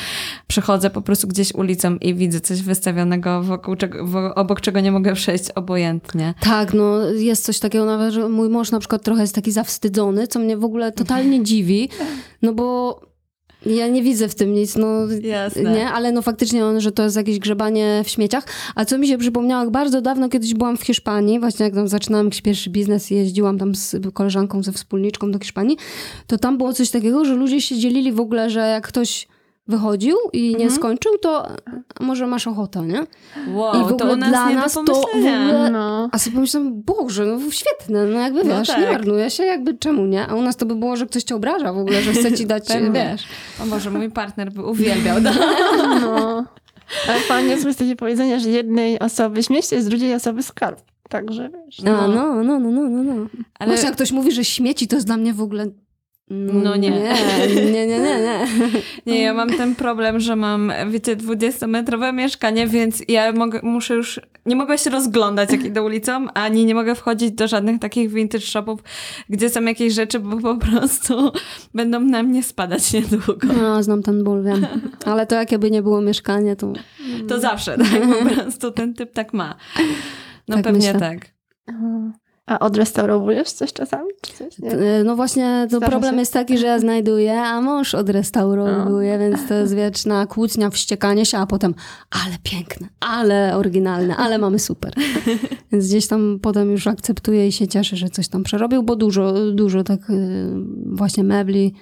przechodzę 0.46 0.90
po 0.90 1.02
prostu 1.02 1.28
gdzieś 1.28 1.54
ulicą 1.54 1.96
i 1.96 2.14
widzę 2.14 2.40
coś 2.40 2.62
wystawionego, 2.62 3.42
wokół 3.42 3.76
czego, 3.76 4.34
obok 4.34 4.60
czego 4.60 4.80
nie 4.80 4.92
mogę 4.92 5.14
przejść 5.14 5.50
obojętnie. 5.50 6.34
Tak, 6.40 6.74
no 6.74 7.10
jest 7.10 7.44
coś 7.44 7.58
takiego 7.58 7.84
nawet, 7.84 8.14
że 8.14 8.28
mój 8.28 8.48
mąż 8.48 8.70
na 8.70 8.78
przykład 8.78 9.02
trochę 9.02 9.20
jest 9.20 9.34
taki 9.34 9.52
zawstydzony, 9.52 10.26
co 10.26 10.38
mnie 10.38 10.56
w 10.56 10.64
ogóle 10.64 10.92
totalnie 10.92 11.44
dziwi, 11.44 11.88
no 12.42 12.52
bo 12.52 13.09
ja 13.66 13.88
nie 13.88 14.02
widzę 14.02 14.28
w 14.28 14.34
tym 14.34 14.54
nic, 14.54 14.76
no 14.76 14.88
Jasne. 15.22 15.72
nie, 15.72 15.88
ale 15.88 16.12
no 16.12 16.22
faktycznie 16.22 16.64
on, 16.64 16.80
że 16.80 16.92
to 16.92 17.02
jest 17.02 17.16
jakieś 17.16 17.38
grzebanie 17.38 18.02
w 18.04 18.08
śmieciach. 18.08 18.44
A 18.74 18.84
co 18.84 18.98
mi 18.98 19.08
się 19.08 19.18
przypomniało, 19.18 19.62
jak 19.62 19.70
bardzo 19.70 20.00
dawno 20.00 20.28
kiedyś 20.28 20.54
byłam 20.54 20.76
w 20.76 20.82
Hiszpanii, 20.82 21.40
właśnie 21.40 21.64
jak 21.64 21.74
tam 21.74 21.88
zaczynałam 21.88 22.26
jakiś 22.26 22.42
pierwszy 22.42 22.70
biznes 22.70 23.10
i 23.10 23.14
jeździłam 23.14 23.58
tam 23.58 23.74
z 23.74 23.96
koleżanką, 24.14 24.62
ze 24.62 24.72
wspólniczką 24.72 25.30
do 25.30 25.38
Hiszpanii, 25.38 25.76
to 26.26 26.38
tam 26.38 26.58
było 26.58 26.72
coś 26.72 26.90
takiego, 26.90 27.24
że 27.24 27.34
ludzie 27.34 27.60
się 27.60 27.78
dzielili 27.78 28.12
w 28.12 28.20
ogóle, 28.20 28.50
że 28.50 28.60
jak 28.60 28.86
ktoś 28.88 29.28
wychodził 29.70 30.16
i 30.32 30.56
nie 30.56 30.70
skończył, 30.70 31.18
to 31.18 31.46
może 32.00 32.26
masz 32.26 32.46
ochotę, 32.46 32.80
nie? 32.80 33.06
Wow, 33.54 33.74
I 33.74 33.78
w 33.78 33.92
ogóle 33.92 33.98
to 34.10 34.16
nas 34.16 34.30
dla 34.30 34.50
nas 34.50 34.74
to 34.74 34.82
w 34.84 34.88
ogóle- 34.90 35.70
No. 35.70 36.08
A 36.12 36.18
sobie 36.18 36.34
pomyślałam, 36.34 36.82
Boże, 36.82 37.26
no 37.26 37.50
świetne, 37.50 38.04
no 38.06 38.18
jakby 38.20 38.44
No 38.44 38.58
wiesz, 38.58 38.68
tak. 38.68 38.80
nie 38.80 38.86
marnuje 38.86 39.30
się, 39.30 39.42
jakby 39.44 39.74
czemu 39.78 40.06
nie? 40.06 40.26
A 40.26 40.34
u 40.34 40.42
nas 40.42 40.56
to 40.56 40.66
by 40.66 40.74
było, 40.74 40.96
że 40.96 41.06
ktoś 41.06 41.22
cię 41.22 41.36
obraża 41.36 41.72
w 41.72 41.78
ogóle, 41.78 42.02
że 42.02 42.12
chce 42.12 42.32
ci 42.32 42.46
dać, 42.46 42.68
Pewnie. 42.72 42.90
wiesz. 43.12 43.24
O 43.62 43.66
Boże, 43.66 43.90
mój 43.90 44.10
partner 44.10 44.52
by 44.52 44.62
uwielbiał. 44.64 45.20
No. 45.20 45.30
no. 46.00 46.44
Ale 47.08 47.38
angielsku 47.38 47.66
jest 47.68 47.78
takie 47.78 47.96
powiedzenie, 47.96 48.40
że 48.40 48.48
jednej 48.50 48.98
osoby 48.98 49.42
śmieć 49.42 49.72
jest 49.72 49.88
drugiej 49.88 50.14
osoby 50.14 50.42
skarb. 50.42 50.80
Także 51.08 51.50
wiesz. 51.50 51.80
A, 51.80 51.82
no, 51.84 52.08
no, 52.08 52.42
no, 52.42 52.58
no, 52.58 52.70
no, 52.70 53.02
no. 53.02 53.26
Ale 53.58 53.68
Właśnie 53.70 53.86
jak 53.86 53.94
ktoś 53.94 54.12
mówi, 54.12 54.32
że 54.32 54.44
śmieci, 54.44 54.88
to 54.88 54.96
jest 54.96 55.06
dla 55.06 55.16
mnie 55.16 55.34
w 55.34 55.42
ogóle 55.42 55.66
No 56.30 56.76
nie. 56.76 56.90
Nie, 56.90 57.06
nie, 57.54 57.86
nie, 57.86 57.86
nie. 57.86 57.98
nie. 57.98 58.46
Nie, 59.06 59.22
ja 59.22 59.34
mam 59.34 59.50
ten 59.50 59.74
problem, 59.74 60.20
że 60.20 60.36
mam, 60.36 60.72
wiecie, 60.90 61.16
20-metrowe 61.16 62.12
mieszkanie, 62.14 62.66
więc 62.66 63.02
ja 63.08 63.32
mogę, 63.32 63.60
muszę 63.62 63.94
już, 63.94 64.20
nie 64.46 64.56
mogę 64.56 64.78
się 64.78 64.90
rozglądać, 64.90 65.52
jak 65.52 65.64
idę 65.64 65.82
ulicą, 65.82 66.26
ani 66.34 66.64
nie 66.64 66.74
mogę 66.74 66.94
wchodzić 66.94 67.32
do 67.32 67.48
żadnych 67.48 67.80
takich 67.80 68.10
vintage 68.10 68.46
shopów, 68.46 68.80
gdzie 69.28 69.50
są 69.50 69.62
jakieś 69.62 69.94
rzeczy, 69.94 70.18
bo 70.20 70.36
po 70.36 70.56
prostu 70.66 71.32
będą 71.74 72.00
na 72.00 72.22
mnie 72.22 72.42
spadać 72.42 72.92
niedługo. 72.92 73.48
No, 73.62 73.82
znam 73.82 74.02
ten 74.02 74.24
ból, 74.24 74.44
wiem. 74.44 74.66
Ale 75.04 75.26
to 75.26 75.34
jakie 75.34 75.58
nie 75.58 75.82
było 75.82 76.00
mieszkanie, 76.00 76.56
to 76.56 76.72
To 77.28 77.40
zawsze, 77.40 77.78
tak, 77.78 78.00
po 78.28 78.30
prostu 78.34 78.70
ten 78.70 78.94
typ 78.94 79.12
tak 79.12 79.32
ma. 79.34 79.54
No 80.48 80.54
Tak 80.56 80.64
pewnie 80.64 80.92
myślę. 80.92 81.00
tak. 81.00 81.26
A 82.50 82.58
odrestaurowujesz 82.58 83.50
coś 83.50 83.72
czasami? 83.72 84.08
Czy 84.22 84.32
coś? 84.32 84.48
E, 84.62 85.04
No 85.04 85.16
właśnie, 85.16 85.66
to 85.70 85.76
Zdarza 85.76 85.90
problem 85.90 86.14
się? 86.14 86.20
jest 86.20 86.32
taki, 86.32 86.58
że 86.58 86.66
ja 86.66 86.78
znajduję, 86.78 87.40
a 87.42 87.60
mąż 87.60 87.94
odrestaurowuje, 87.94 89.18
więc 89.18 89.48
to 89.48 89.54
jest 89.54 89.74
wieczna 89.74 90.26
kłótnia, 90.26 90.70
wściekanie 90.70 91.26
się, 91.26 91.38
a 91.38 91.46
potem 91.46 91.74
ale 92.24 92.34
piękne, 92.42 92.88
ale 93.00 93.56
oryginalne, 93.56 94.16
ale 94.16 94.38
mamy 94.38 94.58
super. 94.58 94.92
Więc 95.72 95.88
gdzieś 95.88 96.06
tam 96.06 96.38
potem 96.42 96.70
już 96.70 96.86
akceptuję 96.86 97.48
i 97.48 97.52
się 97.52 97.68
cieszę, 97.68 97.96
że 97.96 98.08
coś 98.08 98.28
tam 98.28 98.42
przerobił, 98.42 98.82
bo 98.82 98.96
dużo, 98.96 99.50
dużo 99.52 99.84
tak 99.84 100.10
y, 100.10 100.46
właśnie 100.86 101.24
mebli 101.24 101.74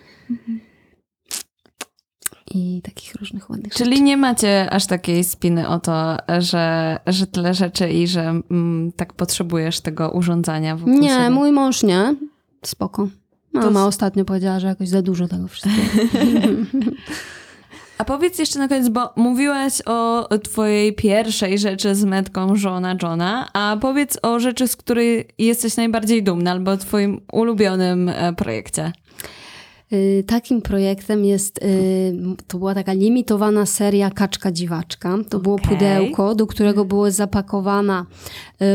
i 2.54 2.82
takich 2.84 3.14
różnych 3.14 3.50
ładnych 3.50 3.72
rzeczy. 3.72 3.84
Czyli 3.84 4.02
nie 4.02 4.16
macie 4.16 4.70
aż 4.70 4.87
takiej 4.87 5.24
spiny 5.24 5.68
o 5.68 5.80
to, 5.80 6.16
że, 6.38 6.98
że 7.06 7.26
tyle 7.26 7.54
rzeczy 7.54 7.88
i 7.90 8.06
że 8.06 8.20
mm, 8.50 8.92
tak 8.96 9.12
potrzebujesz 9.12 9.80
tego 9.80 10.11
urządzania 10.11 10.76
wokół 10.76 10.98
Nie, 10.98 11.08
siebie. 11.08 11.30
mój 11.30 11.52
mąż 11.52 11.82
nie. 11.82 12.14
Spoko. 12.62 13.08
Mama 13.52 13.80
To- 13.80 13.87
ostatnio 13.87 14.24
powiedziała, 14.24 14.61
że 14.61 14.66
jakoś 14.66 14.88
za 14.88 15.02
dużo 15.02 15.28
tego 15.28 15.48
wszystkiego. 15.48 16.48
A 17.98 18.04
powiedz 18.04 18.38
jeszcze 18.38 18.58
na 18.58 18.68
koniec, 18.68 18.88
bo 18.88 19.12
mówiłaś 19.16 19.72
o 19.87 20.28
twojej 20.42 20.94
pierwszej 20.94 21.58
rzeczy 21.58 21.94
z 21.94 22.04
metką 22.04 22.56
żona 22.56 22.96
Johna, 23.02 23.48
a 23.52 23.76
powiedz 23.80 24.18
o 24.22 24.40
rzeczy, 24.40 24.68
z 24.68 24.76
której 24.76 25.28
jesteś 25.38 25.76
najbardziej 25.76 26.22
dumna, 26.22 26.50
albo 26.50 26.70
o 26.70 26.76
twoim 26.76 27.20
ulubionym 27.32 28.08
e, 28.08 28.32
projekcie. 28.32 28.92
Y, 29.92 30.24
Takim 30.27 30.62
projektem 30.62 31.24
jest, 31.24 31.64
y, 31.64 32.12
to 32.46 32.59
była 32.59 32.74
taka 32.74 32.92
limitowana 32.92 33.66
seria 33.66 34.11
Kaczka 34.11 34.53
Dziwaczka. 34.53 35.18
To 35.31 35.38
było 35.38 35.55
Okej. 35.55 35.68
pudełko, 35.68 36.35
do 36.35 36.46
którego 36.46 36.85
była 36.85 37.11
zapakowana 37.11 38.07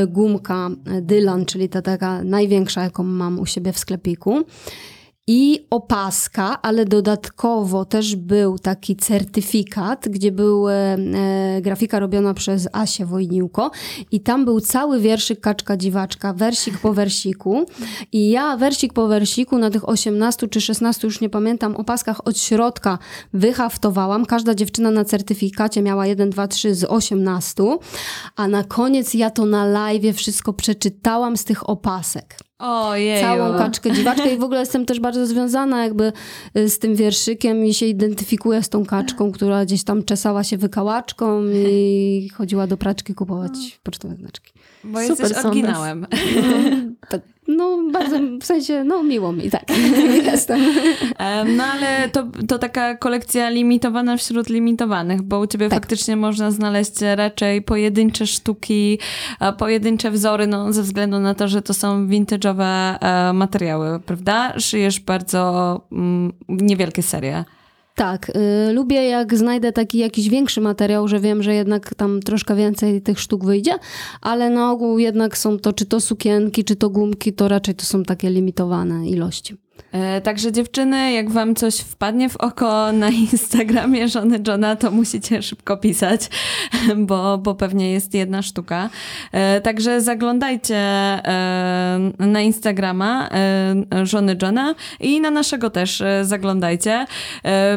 y, 0.04 0.08
gumka 0.08 0.70
Dylan, 1.02 1.46
czyli 1.46 1.70
ta 1.70 1.82
taka 1.82 2.24
największa, 2.24 2.84
jaką 2.84 3.04
mam 3.04 3.40
u 3.40 3.46
siebie 3.46 3.74
w 3.74 3.78
sklepiku. 3.78 4.44
I 5.28 5.68
opaska, 5.70 6.62
ale 6.62 6.86
dodatkowo 6.86 7.86
też 7.86 8.16
był 8.16 8.60
taki 8.60 8.96
certyfikat, 8.96 10.10
gdzie 10.10 10.32
był 10.32 10.70
e, 10.70 10.74
e, 10.74 11.62
grafika 11.62 12.00
robiona 12.00 12.34
przez 12.34 12.68
Asię 12.74 13.06
Wojniłko. 13.06 13.72
I 14.12 14.22
tam 14.22 14.46
był 14.46 14.60
cały 14.60 15.00
wierszyk 15.00 15.40
Kaczka 15.40 15.78
Dziwaczka, 15.78 16.34
wersik 16.34 16.78
po 16.78 16.94
versiku 16.94 17.66
i 18.12 18.30
ja 18.30 18.58
wersik 18.58 18.94
po 18.94 19.08
versiku 19.08 19.58
na 19.58 19.70
tych 19.70 19.90
18 19.90 20.48
czy 20.48 20.62
16, 20.62 21.08
już 21.08 21.22
nie 21.22 21.30
pamiętam, 21.30 21.76
opaskach 21.76 22.28
od 22.28 22.38
środka 22.38 22.98
wyhaftowałam. 23.34 24.26
Każda 24.26 24.56
dziewczyna 24.56 24.92
na 24.92 25.06
certyfikacie 25.06 25.82
miała 25.82 26.08
1, 26.08 26.30
2, 26.30 26.48
3 26.48 26.76
z 26.76 26.84
18, 26.84 27.64
a 28.36 28.48
na 28.48 28.64
koniec 28.64 29.14
ja 29.14 29.30
to 29.30 29.46
na 29.46 29.66
live 29.66 30.16
wszystko 30.16 30.54
przeczytałam 30.54 31.38
z 31.38 31.44
tych 31.46 31.70
opasek 31.70 32.38
Ojej. 32.60 33.22
całą 33.22 33.58
kaczkę 33.58 33.92
dziwaczkę 33.92 34.34
i 34.34 34.38
w 34.38 34.44
ogóle 34.44 34.60
jestem 34.60 34.86
też 34.86 35.00
bardzo 35.00 35.26
związana 35.26 35.84
jakby 35.84 36.14
y, 36.58 36.70
z 36.70 36.80
tym 36.80 36.96
wierszykiem 36.96 37.66
i 37.66 37.74
się 37.74 37.86
identyfikuję 37.86 38.64
z 38.64 38.70
tą 38.70 38.86
kaczką, 38.86 39.32
która 39.32 39.66
gdzieś 39.66 39.84
tam 39.84 40.04
czesała 40.04 40.44
się 40.44 40.58
wykałaczką 40.58 41.44
i 41.70 42.30
chodziła 42.34 42.68
do 42.68 42.78
praczki 42.78 43.16
kupować 43.16 43.80
pocztowe 43.84 44.16
znaczki. 44.16 44.53
Bo 44.84 45.00
Super 45.02 45.28
jesteś 45.28 45.46
oryginałem. 45.46 46.08
Tak, 47.10 47.22
no 47.48 47.78
bardzo, 47.92 48.20
w 48.42 48.46
sensie, 48.46 48.84
no 48.84 49.04
miło 49.04 49.32
mi, 49.32 49.50
tak, 49.50 49.64
jestem. 50.32 50.62
Em, 51.18 51.56
No 51.56 51.64
ale 51.64 52.10
to, 52.10 52.28
to 52.48 52.60
taka 52.60 52.98
kolekcja 52.98 53.50
limitowana 53.50 54.18
wśród 54.18 54.50
limitowanych, 54.50 55.22
bo 55.22 55.40
u 55.40 55.48
ciebie 55.48 55.70
Tak. 55.70 55.80
faktycznie 55.80 56.16
można 56.16 56.52
znaleźć 56.52 56.94
raczej 57.16 57.62
pojedyncze 57.62 58.28
sztuki, 58.28 59.00
a 59.40 59.52
pojedyncze 59.52 60.12
wzory, 60.12 60.48
no 60.48 60.74
ze 60.74 60.82
względu 60.84 61.20
na 61.20 61.34
to, 61.36 61.48
że 61.48 61.62
to 61.62 61.74
są 61.74 62.08
vintage'owe 62.08 62.98
e, 63.02 63.34
materiały, 63.34 64.00
prawda? 64.00 64.60
Szyjesz 64.60 65.00
bardzo 65.00 65.82
mm, 65.92 66.34
niewielkie 66.50 67.04
serie. 67.04 67.46
Tak, 67.96 68.32
y, 68.70 68.74
lubię 68.74 69.04
jak 69.04 69.36
znajdę 69.38 69.72
taki 69.72 69.98
jakiś 69.98 70.30
większy 70.30 70.62
materiał, 70.62 71.08
że 71.08 71.20
wiem, 71.20 71.44
że 71.44 71.54
jednak 71.54 71.96
tam 71.96 72.20
troszkę 72.20 72.56
więcej 72.56 73.02
tych 73.02 73.20
sztuk 73.20 73.46
wyjdzie, 73.46 73.76
ale 74.22 74.50
na 74.50 74.72
ogół 74.72 75.00
jednak 75.00 75.38
są 75.38 75.60
to, 75.60 75.74
czy 75.74 75.86
to 75.86 76.00
sukienki, 76.00 76.64
czy 76.64 76.76
to 76.76 76.90
gumki, 76.90 77.34
to 77.34 77.48
raczej 77.48 77.76
to 77.76 77.86
są 77.86 78.04
takie 78.04 78.30
limitowane 78.30 79.08
ilości. 79.08 79.63
E, 79.94 80.22
Także 80.22 80.52
dziewczyny, 80.52 81.12
jak 81.12 81.32
wam 81.32 81.56
coś 81.56 81.78
wpadnie 81.78 82.30
w 82.30 82.38
oko 82.38 82.92
na 82.92 83.10
Instagramie 83.10 84.08
żony 84.08 84.40
Johna, 84.48 84.76
to 84.76 84.92
musicie 84.92 85.42
szybko 85.42 85.78
pisać, 85.78 86.30
bo, 87.08 87.38
bo 87.38 87.56
pewnie 87.56 87.92
jest 87.92 88.14
jedna 88.14 88.42
sztuka. 88.42 88.90
E, 89.32 89.62
Także 89.62 90.02
zaglądajcie 90.02 90.76
e, 90.78 92.00
na 92.20 92.42
Instagrama 92.42 93.30
żony 94.04 94.38
Johna 94.42 94.76
i 95.00 95.22
na 95.22 95.32
naszego 95.32 95.70
też 95.70 96.04
zaglądajcie. 96.22 97.06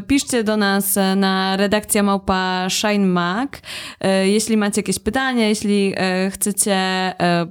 Piszcie 0.07 0.45
do 0.45 0.57
nas 0.57 0.99
na 1.17 1.57
redakcja 1.57 2.03
małpa 2.03 2.67
Shine 2.71 3.07
Mac. 3.07 3.51
Jeśli 4.25 4.57
macie 4.57 4.81
jakieś 4.81 4.99
pytania, 4.99 5.49
jeśli 5.49 5.95
chcecie 6.31 6.79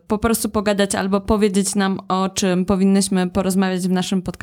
po 0.08 0.17
prostu 0.17 0.49
pogadać 0.49 0.95
albo 0.95 1.21
powiedzieć 1.21 1.75
nam 1.75 1.99
o 2.08 2.29
czym 2.29 2.65
powinnyśmy 2.65 3.29
porozmawiać 3.29 3.81
w 3.81 3.91
naszym 3.91 4.21
podcaście. 4.21 4.35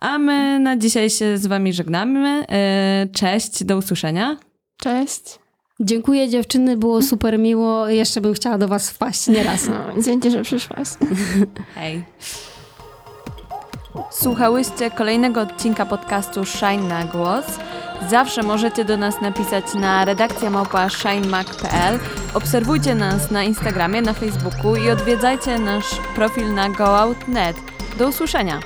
A 0.00 0.18
my 0.18 0.58
na 0.58 0.76
dzisiaj 0.76 1.10
się 1.10 1.38
z 1.38 1.46
wami 1.46 1.72
żegnamy. 1.72 2.44
E, 2.48 3.06
Cześć, 3.12 3.64
do 3.64 3.76
usłyszenia. 3.76 4.36
Cześć. 4.76 5.38
Dziękuję 5.80 6.28
dziewczyny, 6.28 6.76
było 6.76 7.02
super 7.02 7.38
miło. 7.38 7.88
Jeszcze 7.88 8.20
bym 8.20 8.34
chciała 8.34 8.58
do 8.58 8.68
was 8.68 8.90
wpaść 8.90 9.26
nieraz. 9.26 9.68
No, 9.68 10.02
dzięki, 10.02 10.30
że 10.30 10.42
przyszłaś. 10.42 10.88
Hej. 11.74 12.04
Słuchałyście 14.10 14.90
kolejnego 14.90 15.40
odcinka 15.40 15.86
podcastu 15.86 16.44
Shine 16.44 16.88
na 16.88 17.04
głos. 17.04 17.44
Zawsze 18.10 18.42
możecie 18.42 18.84
do 18.84 18.96
nas 18.96 19.20
napisać 19.20 19.74
na 19.74 20.04
redakcja 20.04 20.50
małpa 20.50 20.88
shinemac.pl. 20.88 21.98
Obserwujcie 22.34 22.94
nas 22.94 23.30
na 23.30 23.44
Instagramie, 23.44 24.02
na 24.02 24.12
Facebooku 24.12 24.76
i 24.76 24.90
odwiedzajcie 24.90 25.58
nasz 25.58 26.00
profil 26.14 26.54
na 26.54 26.68
goout.net. 26.68 27.56
Do 27.98 28.08
usłyszenia! 28.08 28.60